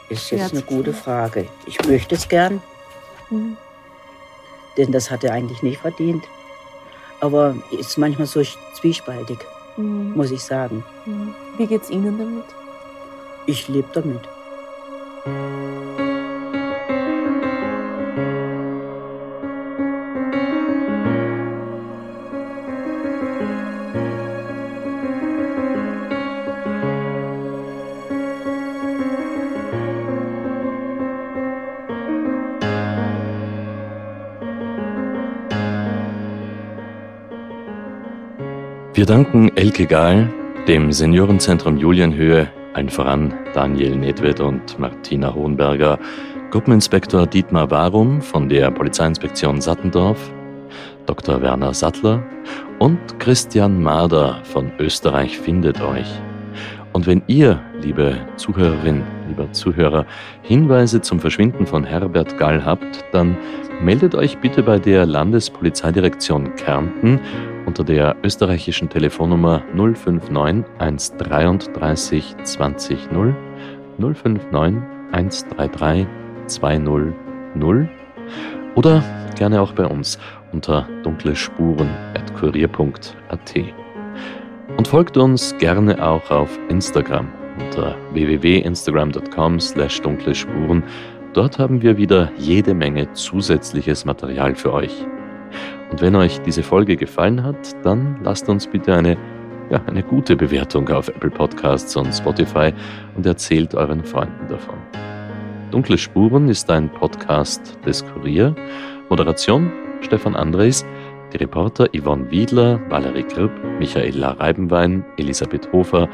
ist 0.09 0.30
jetzt 0.30 0.52
eine 0.52 0.62
gute 0.62 0.92
Frage. 0.92 1.48
Ich 1.66 1.83
möchte 1.87 2.14
es 2.14 2.28
gern. 2.28 2.62
Mhm. 3.30 3.57
Denn 4.76 4.92
das 4.92 5.11
hat 5.11 5.24
er 5.24 5.33
eigentlich 5.33 5.62
nicht 5.62 5.80
verdient. 5.80 6.24
Aber 7.20 7.57
ist 7.70 7.96
manchmal 7.96 8.26
so 8.26 8.42
zwiespaltig, 8.78 9.38
mhm. 9.76 10.12
muss 10.14 10.30
ich 10.30 10.42
sagen. 10.42 10.85
Mhm. 11.07 11.35
Wie 11.57 11.66
geht's 11.66 11.90
Ihnen 11.90 12.18
damit? 12.18 12.44
Ich 13.46 13.66
lebe 13.68 13.88
damit. 13.92 14.20
Wir 39.05 39.17
danken 39.17 39.55
Elke 39.55 39.85
Gahl, 39.85 40.33
dem 40.67 40.90
Seniorenzentrum 40.90 41.77
Julienhöhe, 41.77 42.51
allen 42.73 42.88
voran 42.88 43.35
Daniel 43.53 43.97
Nedved 43.97 44.40
und 44.40 44.79
Martina 44.79 45.35
Hohenberger, 45.35 45.99
Gruppeninspektor 46.51 47.27
Dietmar 47.27 47.71
Warum 47.71 48.23
von 48.23 48.49
der 48.49 48.71
Polizeiinspektion 48.71 49.61
Sattendorf, 49.61 50.33
Dr. 51.05 51.43
Werner 51.43 51.75
Sattler 51.75 52.23
und 52.79 52.99
Christian 53.19 53.83
Mader 53.83 54.40
von 54.45 54.73
Österreich 54.79 55.38
findet 55.38 55.83
euch. 55.83 56.09
Und 56.95 57.07
wenn 57.07 57.23
ihr, 57.27 57.61
liebe 57.83 58.17
Zuhörerin, 58.37 59.03
lieber 59.29 59.53
Zuhörer, 59.53 60.07
Hinweise 60.40 61.03
zum 61.03 61.21
Verschwinden 61.21 61.67
von 61.67 61.85
Herbert 61.85 62.38
Gall 62.38 62.64
habt, 62.64 63.05
dann 63.12 63.37
meldet 63.83 64.14
euch 64.14 64.38
bitte 64.38 64.62
bei 64.62 64.79
der 64.79 65.05
Landespolizeidirektion 65.05 66.55
Kärnten 66.55 67.21
unter 67.75 67.93
der 67.93 68.15
österreichischen 68.23 68.89
Telefonnummer 68.89 69.65
059 69.75 70.65
133 70.79 72.37
20 72.45 73.11
0 73.11 73.35
059 73.99 74.81
133 75.11 76.07
20 76.47 77.15
0 77.57 77.89
oder 78.77 79.03
gerne 79.37 79.61
auch 79.61 79.73
bei 79.73 79.87
uns 79.87 80.21
unter 80.53 80.87
dunklespuren.kurier.at. 81.03 83.55
Und 84.77 84.87
folgt 84.87 85.17
uns 85.17 85.59
gerne 85.59 86.07
auch 86.07 86.31
auf 86.31 86.57
Instagram 86.69 87.29
unter 87.61 87.97
www.instagram.com 88.13 89.59
slash 89.59 90.01
dunkle 90.01 90.37
Spuren. 90.37 90.85
Dort 91.33 91.59
haben 91.59 91.83
wir 91.83 91.97
wieder 91.97 92.31
jede 92.39 92.73
Menge 92.73 93.13
zusätzliches 93.15 94.05
Material 94.05 94.55
für 94.55 94.73
euch. 94.73 95.09
Und 95.94 96.00
wenn 96.00 96.16
euch 96.16 96.40
diese 96.40 96.64
Folge 96.64 96.96
gefallen 96.96 97.44
hat, 97.44 97.57
dann 97.85 98.18
lasst 98.24 98.48
uns 98.48 98.66
bitte 98.66 98.96
eine, 98.96 99.16
ja, 99.70 99.80
eine 99.87 100.02
gute 100.02 100.35
Bewertung 100.35 100.88
auf 100.88 101.07
Apple 101.07 101.30
Podcasts 101.30 101.94
und 101.94 102.12
Spotify 102.12 102.72
und 103.14 103.24
erzählt 103.24 103.76
euren 103.76 104.04
Freunden 104.04 104.48
davon. 104.48 104.74
Dunkle 105.70 105.96
Spuren 105.96 106.48
ist 106.48 106.68
ein 106.68 106.88
Podcast 106.88 107.78
des 107.87 108.04
Kurier. 108.04 108.57
Moderation 109.09 109.70
Stefan 110.00 110.35
Andres. 110.35 110.85
Die 111.33 111.37
Reporter 111.37 111.87
Yvonne 111.96 112.28
Wiedler, 112.28 112.80
Valerie 112.88 113.22
Kripp, 113.22 113.52
Michaela 113.78 114.33
Reibenwein, 114.33 115.04
Elisabeth 115.16 115.70
Hofer, 115.72 116.09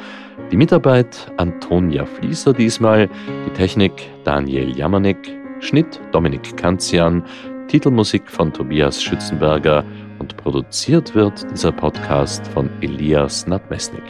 die 0.53 0.59
Mitarbeit 0.59 1.33
Antonia 1.39 2.05
Fließer 2.05 2.53
diesmal, 2.53 3.09
die 3.47 3.53
Technik 3.55 3.93
Daniel 4.25 4.77
Jamanek, 4.77 5.41
Schnitt 5.61 6.01
Dominik 6.13 6.57
Kanzian, 6.57 7.25
Titelmusik 7.71 8.29
von 8.29 8.53
Tobias 8.53 9.01
Schützenberger 9.01 9.85
und 10.19 10.37
produziert 10.37 11.15
wird 11.15 11.49
dieser 11.53 11.71
Podcast 11.71 12.45
von 12.49 12.69
Elias 12.81 13.47
Nadmesnik. 13.47 14.03